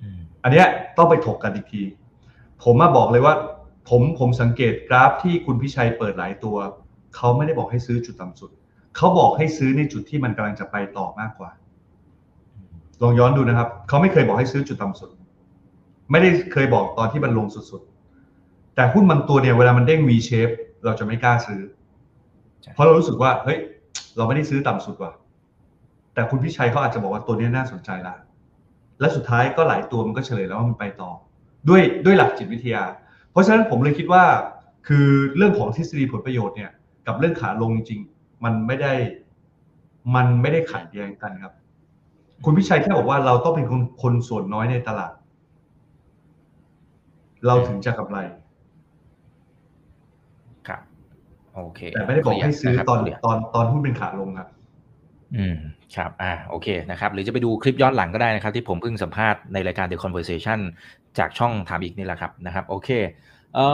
[0.00, 1.82] อืมอันเนี้ยต้องไปถกกันอีกที
[2.62, 3.34] ผมมาบอกเลยว่า
[3.88, 6.56] ผมผมสังเกตกราฟที่คุณพิชัยเปิดหลายตัว
[7.16, 8.50] เขาไม่ได้บอกให้ซื้อจุดต่ำสุด
[8.96, 11.50] เขาบอกให้ซื้อในจุดที่มันกำลังจะไปต่อมากกว่า
[13.02, 15.10] ลองย้อนดูนะครับ เขาไม่เคยบอกให้ซื้อจุดต่ำสุด
[16.10, 20.54] ไม่ได้เคยบอกตอนที่มันลงสุดๆ แต่หุ้นบางตัวเนี่ยเวลามันเด้ง V shape
[20.84, 21.60] เราจะไม่กล้าซื้อ
[22.62, 23.58] ใช่เพราะเรารู้สึกว่าเฮ้ย
[24.16, 25.12] เราไม่ได้ซื้อต่ำสุดว่ะ
[26.14, 28.14] แต่คุณพิชัยเขาอาจจะบอกว่าตัวนี้น่าสนใจละ
[29.00, 31.10] และสุดท้ายก็หลายตัวมันก็เฉลยแล้วว่ามันไปต่อ
[31.68, 32.82] ด้วยด้วยหลักจิตวิทยา
[33.30, 34.24] เพราะฉะนั้นผมเลยคิดว่า
[34.88, 35.06] คือ
[35.36, 36.70] เรื่องของทฤษฎีผลประโยชน์เนี่ย
[37.06, 38.92] กับเรื่องขาลงจริงๆ มันไม่ได้
[40.14, 41.54] มันไม่ได้ขัดแย้งกันครับ
[42.44, 45.12] คุณพิชัยแค่บอกว่าเราต้องเป็นคนคนส่วนน้อยในตลาด
[47.46, 48.18] เราถึงจะกำไร
[50.68, 50.80] ครับ
[51.54, 54.48] โอเค แต่ไม่ได้บอกให้ซื้อเคลียร์ตอนเคลียร์ตอนตอนหุ้นเป็นขาลงครับ
[55.36, 55.56] อืม
[55.96, 60.60] ครับ อ่า โอเค นะครับ หรือจะไปดูคลิปย้อนหลังก็ได้นะครับ ที่ผมเพิ่งสัมภาษณ์ในรายการ The Conversation
[61.18, 62.90] จากช่องถามอีกนี่แหละครับ นะครับ โอเค
[63.54, 63.66] เอ่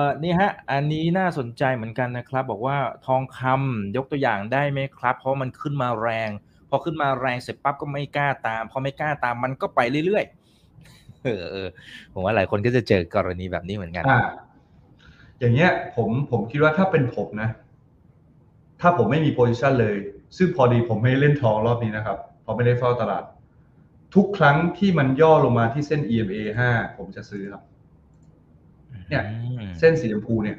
[0.00, 6.30] อ นี่ฮะ อันนี้น่าสนใจเหมือนกันนะครับ บอกว่าทองคำยกตัวอย่างได้ไหมครับ เพราะมันขึ้นมาแรง
[6.68, 11.68] พอขึ้นมาแรงเสร็จปั๊บก็ไม่กล้าตาม พอไม่กล้าตามมันก็ไปเรื่อยๆ เออเออ
[12.12, 14.20] ผมว่าหลายคนก็จะเจอกรณีแบบนี้เหมือนกัน อ่า
[15.40, 17.48] อย่างเงี้ย ผม ผมคิดว่าถ้าเป็นผมนะ
[18.80, 19.96] ถ้าผมไม่มีโพซิชันเลย
[20.36, 23.24] ซึ่งพอดีผมไม่เล่นทองรอบนี้นะครับเพราะไม่ได้เฝ้าตลาด
[24.14, 27.62] ทุกครั้งที่มันย่อลงมาที่เส้น EMA 5ผมจะซื้อครับ
[29.08, 30.58] เนี่ยอืมเส้นสีชมพูเนี่ย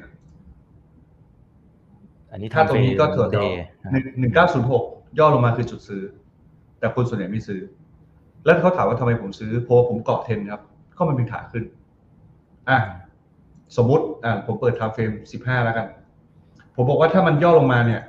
[2.30, 3.58] อันนี้ถ้าตรงนี้ก็ถั่วเดดอกย์
[3.92, 4.84] หนึ่งหนึ่งเก้าศูนย์หก
[5.18, 6.02] ย่อลงมาคือจุดซื้อ
[6.78, 7.60] แต่คนส่วนใหญ่ไม่ซื้อ
[8.44, 10.62] แล้วเขาถามว่าทำไมผมซื้อเพราะว่าผมเกาะเทรนด์ครับ
[10.96, 11.64] ก็มันเป็นขาขึ้น
[12.68, 12.78] อะ
[13.76, 15.86] สมมติอ่าผมเปิด timeframe สิบห้าแล้วกัน
[16.76, 18.00] ผมบอกว่าถ้ามันย่อลงมาเนี่ย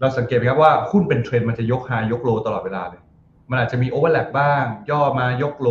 [0.00, 3.02] เราสังเกตไหมครับว่าหุ้นเป็นเทรนด์มันจะยก high ยก low ตลอดเวลาเลย
[3.50, 5.68] มันอาจจะมี overlap บ้าง ย่อมายกโล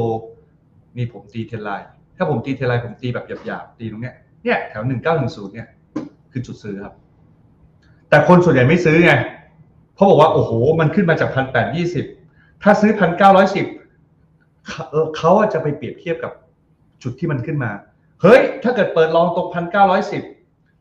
[0.98, 5.68] นี่ผมตีเทรนไลน์ถ้าผมตีเทรนไลน์ผมตีแบบหยาบๆตีตรงเนี้ยเนี่ยแถวหนึ่งเก้าหนึ่งศูนย์เนี่ย
[6.32, 6.94] คือจุดซื้อครับ
[8.10, 9.14] แต่คนส่วนใหญ่ไม่ซื้อไง
[9.96, 12.06] เพราะบอกว่าโอ้โห มันขึ้นมาจากพันแปดยี่สิบ
[12.64, 13.66] ถ้าซื้อพันเก้าร้อยสิบ
[15.18, 16.32] เขาจะไปเปรียบเทียบกับ
[17.04, 17.72] จุดที่มันขึ้นมา
[18.22, 20.24] เฮ้ย ถ้าเกิดเปิดลองตรงพันเก้าร้อยสิบ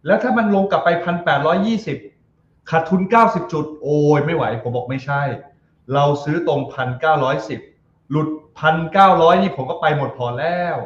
[0.07, 1.99] แล้วถ้ามันลงกลับไปพันแปดร้อยยี่สิบ
[2.71, 5.23] ขาดทุนเก้าสิบจุด โอ้ยไม่ไหว ผมบอกไม่ใช่
[5.95, 7.61] เราซื้อตรงพันเก้าร้อยสิบ
[8.11, 10.77] หลุดพันเก้าร้อยนี่ผมก็ไปหมดพอแล้ว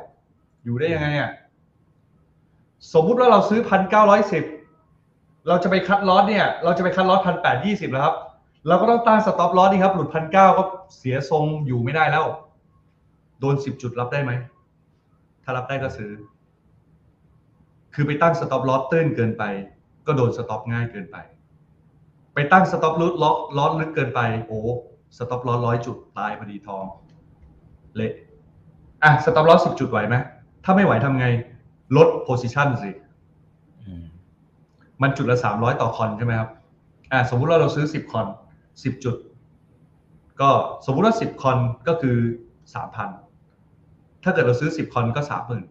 [0.64, 1.31] อยู่ได้ยังไงอะ
[2.93, 4.45] สมมุติว่าเราซื้อพันเก้าร้อยสิบ
[5.49, 8.16] เราจะไป cut loss เนี่ย เราจะไป cut loss พันแปดยี่สิบแล้วครับ
[8.68, 10.62] เราก็ต้องตั้ง stop loss ดีครับ หลุดพันเก้าก็
[10.99, 12.24] เสียทรงอยู่ไม่ได้แล้ว
[13.41, 14.33] โดนสิบจุดรับได้ไหม
[15.45, 16.11] ถ้ารับได้ก็ซื้อ
[17.95, 19.45] คือไปตั้ง stop loss ตื้นเกินไป
[20.07, 21.16] ก็โดน stop ง่ายเกินไป
[22.53, 24.61] ตั้ง stop loss stop loss ลึกเกินไป โอ้
[25.16, 26.84] stop loss ร้อยจุดตายพอดีทอง
[27.97, 28.12] เละ
[29.03, 30.16] อะ stop loss สิบจุดไหวไหม
[30.64, 31.26] ถ้าไม่ไหวทำไง
[31.97, 32.91] ลด position สิ
[33.86, 34.05] อืม
[35.03, 36.51] มันจุดละสามร้อยต่อ con ใช่ไหมครับ
[37.12, 38.26] อ่าสมมุติว่าเราซื้อสิบ con
[38.84, 39.16] สิบจุด
[40.41, 40.51] ก็
[40.86, 42.16] สมมุติว่าสิบ con ก็คือ
[42.74, 43.09] สามพัน
[44.24, 45.64] ถ้าเกิดเราซื้อสิบ con ก็สามหมื่น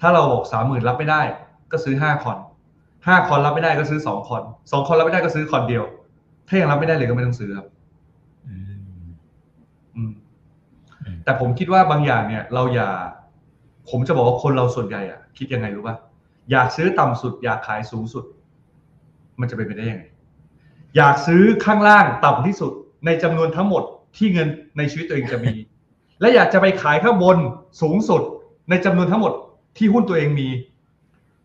[0.00, 1.22] ถ้าเราบอกสามหมื่นรับไม่ได้
[1.72, 2.38] ก็ซื้อห้าคอน
[3.06, 4.42] ห้าคอนรับไม่ได้ก็ซื้อสองคอน
[4.72, 5.84] สองคอนรับไม่ได้ก็ซื้อคอนเดียว
[6.48, 7.66] ถ้ายังรับไม่ได้เลยก็ไม่ต้องซื้อครับ
[8.48, 8.82] อืม
[9.96, 10.12] อืม
[11.04, 12.88] อืมแต่ผมคิดว่าบางอย่างเนี่ย เราอย่า
[13.90, 15.96] ผมจะบอกว่าคนเราส่วนใหญ่อะคิดยังไงรู้ป่ะ
[16.50, 18.24] อยากซื้อต่ำสุด อยากขายสูงสุด
[19.40, 20.04] มันจะเป็นไปได้ยังไง
[20.96, 22.72] อยากซื้อข้างล่างต่ำที่สุด
[23.06, 23.82] ในจำนวนทั้งหมด
[24.16, 25.54] ที่เงินในชีวิตตัวเองจะมี
[26.20, 27.38] และอยากจะไปขายข้างบน
[27.82, 28.22] สูงสุด
[28.70, 29.32] ในจำนวนทั้งหมด
[29.76, 30.48] ที่หุ้นตัวเองมี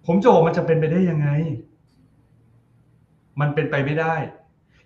[0.08, 1.30] ผมจะบอกมันจะเป็นไปได้ยังไง
[3.40, 4.16] มันเป็นไปไม่ได้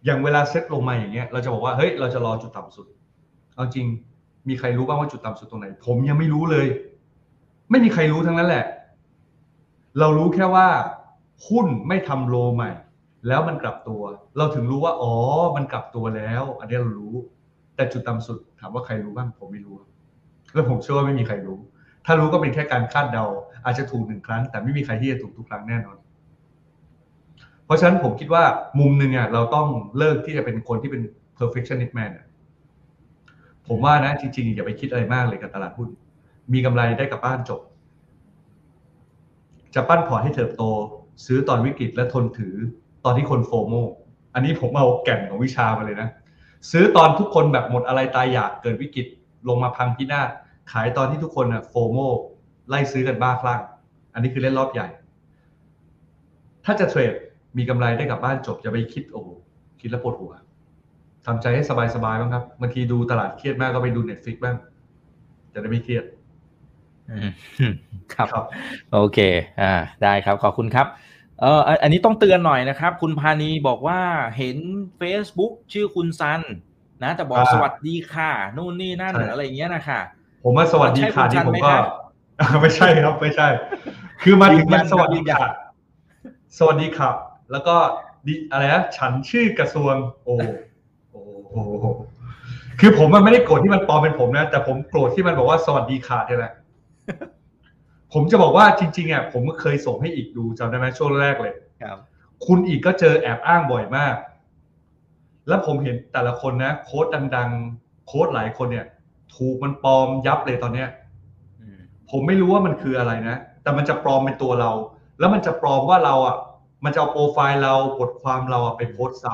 [0.06, 2.88] อย่างเวลาเซ็ตลงมาอย่างเงี้ย เราจะบอกว่าเฮ้ยเราจะรอจุดต่ำสุด
[3.56, 3.86] เอาจริง
[4.48, 6.68] มีใครรู้บ้างว่าจุดต่ำสุดตรงไหน ผมยังไม่รู้เลย
[7.70, 8.66] ไม่มีใครรู้ทั้งนั้นแหละ
[10.00, 10.68] เรารู้แค่ว่า
[11.48, 12.72] หุ้นไม่ทำโลใหม่
[13.28, 14.02] แล้วมันกลับตัว
[14.38, 15.14] เราถึงรู้ว่า อ๋อ
[15.56, 17.16] มันกลับตัวแล้ว อันนี้เรารู้
[17.76, 19.76] แต่จุดต่ำสุดถามว่าใครรู้บ้าง ผมไม่รู้
[20.54, 21.60] แล้วผมเชื่อว่าไม่มีใครรู้
[22.06, 23.26] ถ้ารู้ก็เป็นแค่การคาดเดา
[23.66, 25.98] อาจจะถูกหนึ่งครั้ง แต่ไม่มีใครที่จะถูกทุกครั้งแน่นอน
[27.66, 28.44] เพราะฉะนั้นผมคิดว่า
[28.80, 31.02] มุมหนึ่งอะเราต้องเลิกที่จะเป็นคนที่เป็น
[31.40, 32.12] perfectionist man
[33.68, 35.90] ผมว่านะจริงๆอย่าไปคิดอะไรมากเลยกับตลาดหุ้น
[36.54, 37.62] มีกำไรได้กลับบ้านจบ
[39.76, 40.64] จะปั้นพอร์ตให้เติบโต
[41.26, 42.56] ซื้อตอนวิกฤตและทนถือ
[43.06, 43.74] ตอนที่คน FOMO
[44.34, 46.10] อันนี้ผมเอาแก่นของวิชามาเลยนะ
[46.72, 49.06] ซื้อตอนทุกคนแบบหมดอะไรตายอยากเกิดวิกฤต
[49.48, 50.30] ลงมาพังพินาศ
[50.72, 51.98] ขายตอนที่ทุกคนอะ FOMO
[52.70, 53.62] ไล่ซื้อกันบ้าคลั่ง
[54.14, 54.88] อันนี้คือเล่นรอบใหญ่
[56.66, 57.14] ถ้าจะเทรด
[57.58, 59.28] มีกำไรได้กลับบ้านจบอย่าไปคิดโอ้โห
[59.82, 60.34] คิดแล้วปวดหัว
[61.26, 61.64] ทำใจให้
[61.96, 64.56] สบายๆบ้างครับบางทีดูตลาดเครียดมากก็ไปดู Netflix บ้าง
[65.54, 66.06] จะได้ไม่เครียด
[67.12, 67.18] อื
[67.72, 67.74] ม
[68.14, 68.46] ครับครับ
[68.94, 69.20] โอเค
[69.62, 70.88] อ่า ได้ครับ ขอบคุณครับ
[71.42, 74.00] เอออันอันนี้ต้องเตือนหน่อยนะครับ คุณพานีบอกว่า
[74.38, 74.58] เห็น
[75.02, 76.42] Facebook ชื่อคุณซัน
[77.04, 80.00] นะ แต่บอกอ่าสวัสดีค่ะ นู่นนี่นั่นใช่อะไรอย่างเงี้ยนะคะ
[80.44, 81.84] ผมว่าสวัสดีค่ะใช่ที่คุณผมชันไหมก็ครั
[82.58, 83.48] บไม่ใช่ครับไม่ใช่
[84.22, 85.52] คือมาถึงยืนยัมันนสวัสดียืนยันค่ะ
[86.58, 87.16] สวัสดีครับ
[87.52, 87.76] แล้วก็
[88.28, 89.94] ดิอะไรนะฉันชื่อกระทรวง
[90.26, 90.36] โอ้
[91.12, 91.90] โอ้โอ้โอ้
[92.80, 96.54] คือผมมันไม่ได้โกรธที่มันปลอมเป็นผมนะแต่ผมโกรธที่มันบอกว่าสวัสดีค่ะนี่แหละ
[98.14, 101.98] ผมจะบอกว่าจริงๆอะผมก็เคยส่งให้อีกดูจำได้ไหมช่วงแรกเลยครับ
[102.46, 104.16] คุณอีกก็เจอแอบอ้างบ่อยมาก
[105.48, 108.86] แล้วผมเห็นแต่ละคนนะ โค้ดดัง ๆ โค้ดหลายคนเนี่ย
[109.36, 110.90] ถูกมันปลอมยับเลยตอนเนี้ย
[111.62, 111.78] อืม
[112.10, 114.72] ผมไม่รู้ว่ามันคืออะไรนะ แต่มันจะปลอมเป็นตัวเรา
[115.20, 116.38] แล้วมันจะปลอมว่าเราอะ
[116.86, 119.34] มันจะเอาโปรไฟล์เราบทความเราอะไปโพสต์ซ้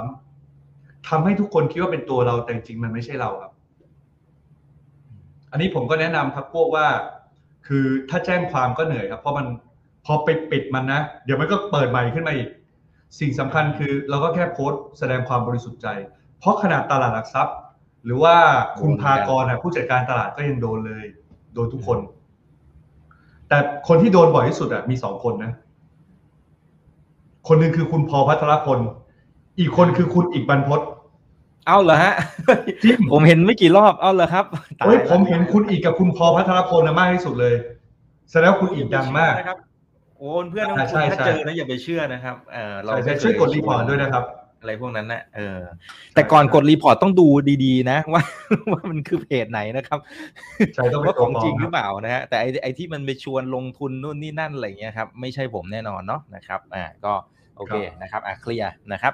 [0.53, 3.51] ำทำให้ทุกคนคิดว่าเป็นตัวเราแต่จริงๆมันไม่ใช่เราครับ
[5.51, 6.87] อันนี้ผมก็แนะนำครับพวกว่า
[7.67, 9.47] คือถ้าแจ้งความก็เหนื่อยครับ เพราะมัน
[10.05, 12.49] พอไปปิดมันนะ เดี๋ยวมันก็เปิดใหม่ขึ้นมาอีก
[13.19, 15.87] สิ่งสำคัญคือ เราก็แค่โพสต์แสดงความบริสุทธิ์ใจ
[16.39, 17.55] เพราะขนาดตลาดหลักทรัพย์
[18.07, 18.35] หรือว่า
[18.79, 21.05] คุณพากรนะผู้จัดการตลาดก็ยังโดนเลย
[21.53, 21.99] โดนทุกคน
[23.47, 25.51] แต่คนที่โดนบ่อยที่สุดอะมีสองคนนะ
[27.47, 28.79] คนหนึ่งคือคุณพอพัทรพล
[29.59, 30.81] อีกคนคือคุณอีกบรรพต
[31.67, 32.13] เอาเหรอฮะ
[32.83, 34.45] จริงผมเห็นไม่กี่รอบเอาเหรอครับ
[34.81, 37.55] ตายเฮ้ยแล้วผมเห็นคุณอีกกับคุณพอพัทรพลนะมากที่สุดเลย
[38.31, 39.57] แสดงว่าคุณอีกดังมากนะครับ
[40.17, 44.23] โอ้เพื่อนของอ่าคุใช่ณถ้าใช่เจอนะอย่าไปเชื่อนะครับเออเราใช่ใช่ไม่เคช่วยกดรีพอร์ตด้วยนะครับ
[44.59, 45.59] อะไรพวกนั้นนะเออ
[46.13, 47.27] แต่ก่อนใช่กดรีพอร์ตต้องดู
[47.65, 48.21] ดีๆ นะว่า
[48.71, 49.99] ว่ามันคือเพจไหนนะครับ
[50.75, 57.13] ใช่ต้องเป็นว่าของจริงตัวปลอมหรือเปล่านะฮะแต่ไอไอที่มันไปชวนลงทุนนู่นนี่นั่นอะไรเงี้ยครับไม่ใช่ผมแน่นอนเนาะนะครับอ่าก็
[57.57, 59.13] โอเคนะครับอะเคลียร์นะครับ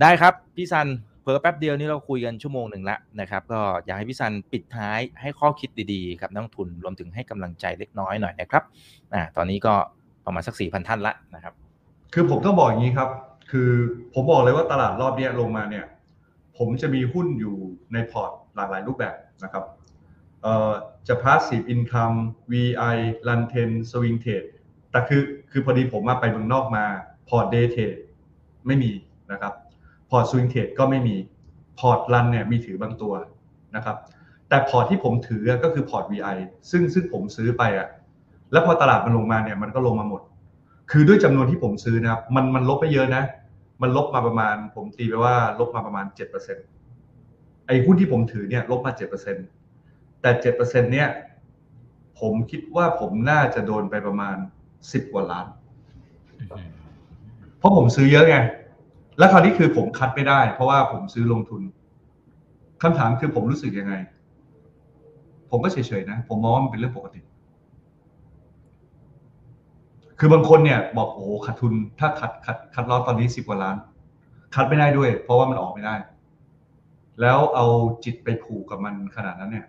[0.00, 0.88] ได้ครับพี่ซัน
[1.22, 8.62] เพิ่แป๊บเดียวนี้เราคุยกันชั่วโมงหนึ่งละนะครับก็อยากให้พี่ซันปิดท้ายให้ข้อคิดดีๆกับนักลงทุนรวมถึงให้กำลังใจเล็กน้อยหน่อยนะครับ
[9.14, 9.74] อ่าตอนนี้ก็
[10.26, 11.54] ประมาณสักสี่พันท่านละนะครับ
[12.14, 13.08] คือผมต้องบอกอย่างนี้ครับ
[13.50, 13.70] คือ
[14.14, 15.84] ผมบอกเลยว่าตลาดรอบนี้ลงมาเนี่ย
[16.58, 17.56] ผมจะมีหุ้นอยู่
[17.92, 19.64] ในพอร์ตหลากหลายรูปแบบนะครับ
[21.08, 22.16] จะ passive income
[22.52, 22.96] VI
[23.28, 24.48] run trend swing trade
[24.90, 26.84] แต่คือคือพอดีผมมาไปเมืองนอกมา
[27.28, 27.98] พอร์ต day trade
[28.66, 28.92] ไม่มี
[29.32, 29.52] นะครับ
[30.10, 31.16] พอร์ต swing trade ก็ไม่มี
[31.78, 33.14] พอร์ต run เนี่ยมีถือบางตัว
[33.76, 33.96] นะครับ
[34.48, 36.36] แต่พอร์ตที่ผมถือก็คือพอร์ต VI
[36.70, 37.88] ซึ่งซึ่งผมซื้อไปอะ
[38.52, 40.22] แล้วพอตลาดมันลงมาเนี่ยมันก็ลงมาหมด
[40.90, 43.24] คือด้วยจำนวนที่ผมซื้อนะครับ มันมันลบไปเยอะนะ
[43.82, 46.58] มันลบมาประมาณ ผมตีไปว่าลบมาประมาณเจ็ดเปอร์เซ็นต์
[47.66, 49.36] ไอ้หุ้นที่ผมถือเนี่ยลบมาเจ็ดเปอร์เซ็นต์
[50.20, 51.08] แต่เจ็ดเปอร์เซ็นเนี่ย
[52.20, 54.36] ผมคิดว่าผมน่าจะโดนไปประมาณ
[54.92, 55.46] สิบกว่าล้าน
[57.58, 58.36] เพราะผมซื้อเยอะไง
[59.18, 61.62] แล้วคราวนี้คือผมคัดไม่ได้ เพราะว่าผมซื้อลงทุน
[62.82, 63.94] คำถามคือผมรู้สึกยังไง
[65.50, 67.20] ผมก็เฉยๆนะ ผมมองว่ามันเป็นเรื่องปกติ
[70.18, 73.76] คือบางคนเนี่ยบอกโอ้โหขาดทุนถ้าคัดคัดคัดลอสตอนนี้สิบกว่าล้าน
[74.54, 75.94] คัดไม่ได้ด้วย เพราะว่ามันออกไม่ได้
[77.20, 77.66] แล้วเอา
[78.04, 79.66] จิตไปผูกกับมันขนาดนั้นเนี่ย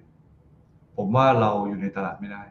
[0.96, 2.44] ผมว่าเราอยู่ในตลาดไม่ได้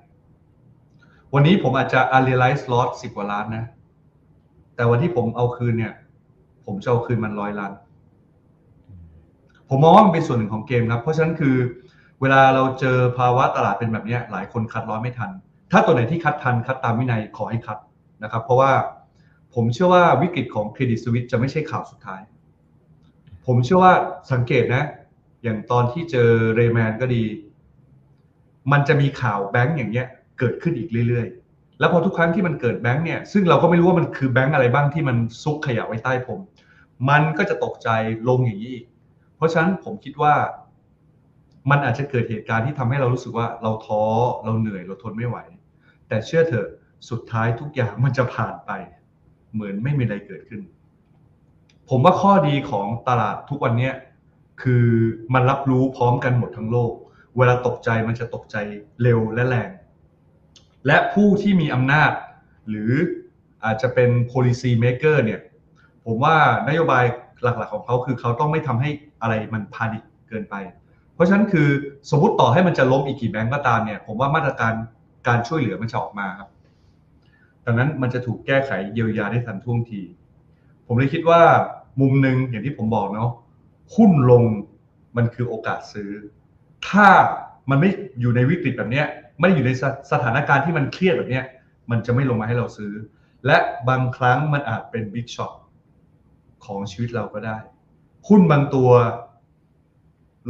[1.35, 3.65] วันนี้ผมอาจจะ unrealized loss สิบกว่าล้านนะ
[4.75, 5.93] แต่วันที่ผมเอาคืนเนี่ย
[6.67, 7.73] ผมจะเอาคืนมันร้อยล้าน
[9.69, 11.57] ผมมองว่ามันเป็นส่วนหนึ่งของเกมครับ เพราะฉะนั้นคือ
[12.21, 15.31] เวลาเราเจอภาวะตลาดเป็นแบบนี้หลายคนคัดร้อยไม่ทัน
[15.73, 17.79] ถ้าตัวไหนที่คัดทันคัดตามวินัยขอให้คัด
[18.23, 18.73] นะครับ เพราะว่า
[19.55, 22.21] ผมเชื่อว่าวิกฤตของเครดิตสวิตจะไม่ใช่ข่าวสุดท้าย
[23.47, 23.95] ผมเชื่อว่า
[24.33, 24.85] สังเกตนะ
[25.43, 27.25] อย่างตอนที่เจอเรแมนก็ดี
[28.73, 30.07] มันจะมีข่าวแบงก์อย่างเงี้ย
[30.39, 36.41] เกิดขึ้นอีกเรื่อยๆ แล้วพอทุกครั้งที่มันเกิดแบงก์เนี่ย ซึ่งเราก็ไม่รู้ว่ามันคือแบงก์อะไรบ้างที่มันซุกขยะไว้ใต้ผม
[37.09, 37.89] มันก็จะตกใจ
[38.29, 38.85] ลงอย่างนี้อีก
[39.37, 40.35] เพราะฉะนั้นผมคิดว่า
[41.71, 44.03] มันอาจจะเกิดเหตุการณ์ที่ทำให้เรารู้สึกว่าเราท้อ
[44.45, 45.39] เราเหนื่อยเราทนไม่ไหว
[46.09, 46.69] แต่เชื่อเถอะ
[47.11, 48.71] สุดท้ายทุกอย่างมันจะผ่านไป
[49.53, 50.63] เหมือนไม่มีอะไรเกิดขึ้น
[51.89, 53.91] ผมว่าข้อดีของตลาดทุกวันนี้
[54.63, 54.87] คือ
[55.35, 56.93] มันรับรู้พร้อมกันหมดทั้งโลก
[57.37, 58.57] เวลาตกใจมันจะตกใจ
[59.03, 59.71] เร็วและแรง
[60.87, 62.13] และผู้ที่มีอำนาจ
[62.69, 62.93] หรือ
[63.65, 65.41] อาจจะเป็น policy maker เนี่ย
[66.05, 66.37] ผมว่า
[66.69, 67.05] นโยบาย
[67.43, 68.91] หลักๆของเขาคือเขาต้องไม่ทำให้
[69.23, 70.55] อะไรมันพานิคเกินไป
[71.15, 71.69] เพราะฉะนั้นคือ
[72.11, 74.73] สมมติต่อให้มันจะล้มอีกกี่แบงก์ก็ตามเนี่ย ผมว่ามาตรการ
[75.29, 76.49] การช่วยเหลือมันจะออกมาครับ
[77.67, 80.03] ดังนั้นมันจะถูกแก้ไขเยียวยาได้ทันท่วงที
[80.87, 81.41] ผมเลยคิดว่า
[82.01, 83.31] มุมหนึ่งอย่างที่ผมบอกเนาะ
[83.97, 84.45] หุ้นลง
[85.17, 86.11] มันคือโอกาสซื้อ
[86.89, 87.09] ถ้า
[87.71, 87.91] มันไม่
[88.21, 89.07] อยู่ในวิกฤตแบบเนี้ย
[89.39, 91.45] ไม่ได้อยู่ในสสถานการณ์ที่มันเครียดแบบเนี้ย
[91.91, 92.93] มันจะไม่ลงมาให้เราซื้อ
[93.47, 93.57] และ
[93.89, 95.53] บางครั้งมันอาจเป็นบิ๊กช็อต
[96.65, 97.57] ของชีวิตเราก็ได้
[98.29, 98.91] หุ้นบางตัว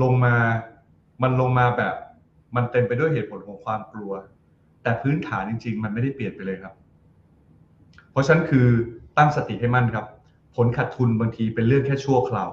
[0.02, 0.36] ลงมา
[1.22, 1.94] มันลงมาแบบ
[2.56, 4.12] มันเต็มไปด้วยเหตุผลของความกลัว
[4.82, 6.74] แต่พื้นฐานจริง ๆ มันไม่ได้เปลี่ยนไปเลยครับ
[8.16, 8.66] ราะฉะนั้นคือ
[9.16, 10.06] ตั้งสติให้มั่นครับ
[10.56, 12.50] ผลขาดทุนบางทีเป็นเรื่องแค่ชั่วคราว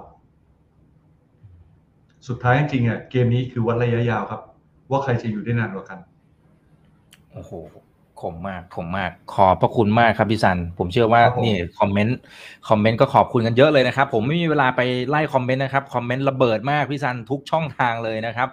[2.28, 4.41] สุดท้ายจริงๆอะเกมนี้คือวัดระยะยาวครับ
[4.91, 5.99] ว่าใครจะอยู่ได้นานกว่ากัน
[7.34, 7.51] โอ้โห
[8.22, 12.18] ขมมากขมมาก ขอบพระคุณมากครับพี่ซัน ผมเชื่อว่าครับผมนี่คอมเมนต์
[12.70, 18.49] คอมเมนต์ก็ขอบคุณกันเยอะเลยนะครับ ผมไม่มีเวลาไปไล่คอมเมนต์นะครับ คอมเมนต์ระเบิดมากพี่ซันทุกช่องทางเลยนะครับ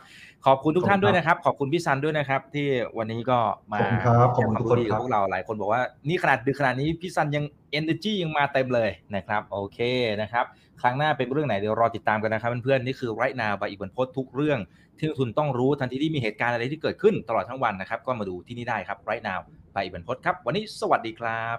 [0.47, 2.67] ขอบคุณทุกท่านด้วยนะครับ ขอบคุณพี่ซันด้วยนะครับ ที่
[2.99, 3.39] วันนี้ก็
[3.73, 7.45] มาขอบคุณครับขอบคุณทุกคนแชร์วามรู้ดีครักับบพวกเราหลายคนบอกว่านี่ขนาดดึกขนาดนี้พี่ซันยัง
[7.79, 9.79] energy ยังมาเต็มเลยนะครับ โอเค
[10.21, 10.45] นะครับ
[10.83, 14.59] ครั้งหน้าเป็นเรื่องไหนเดี๋ยวรอติดตามกันนะครับเพื่อนๆนี่คือ right now ใบอีกบนโพสทุกเรื่อง
[14.99, 19.41] ที่นักทุนต้องรู้ทันทีที่มีเหตุการณ์อะไรที่เกิดขึ้นตลอดทั้งวันนะครับ ก็มาดูที่นี่ได้ครับ right now
[19.73, 21.59] ไปอีกบนโพสครับ วันนี้สวัสดีครับ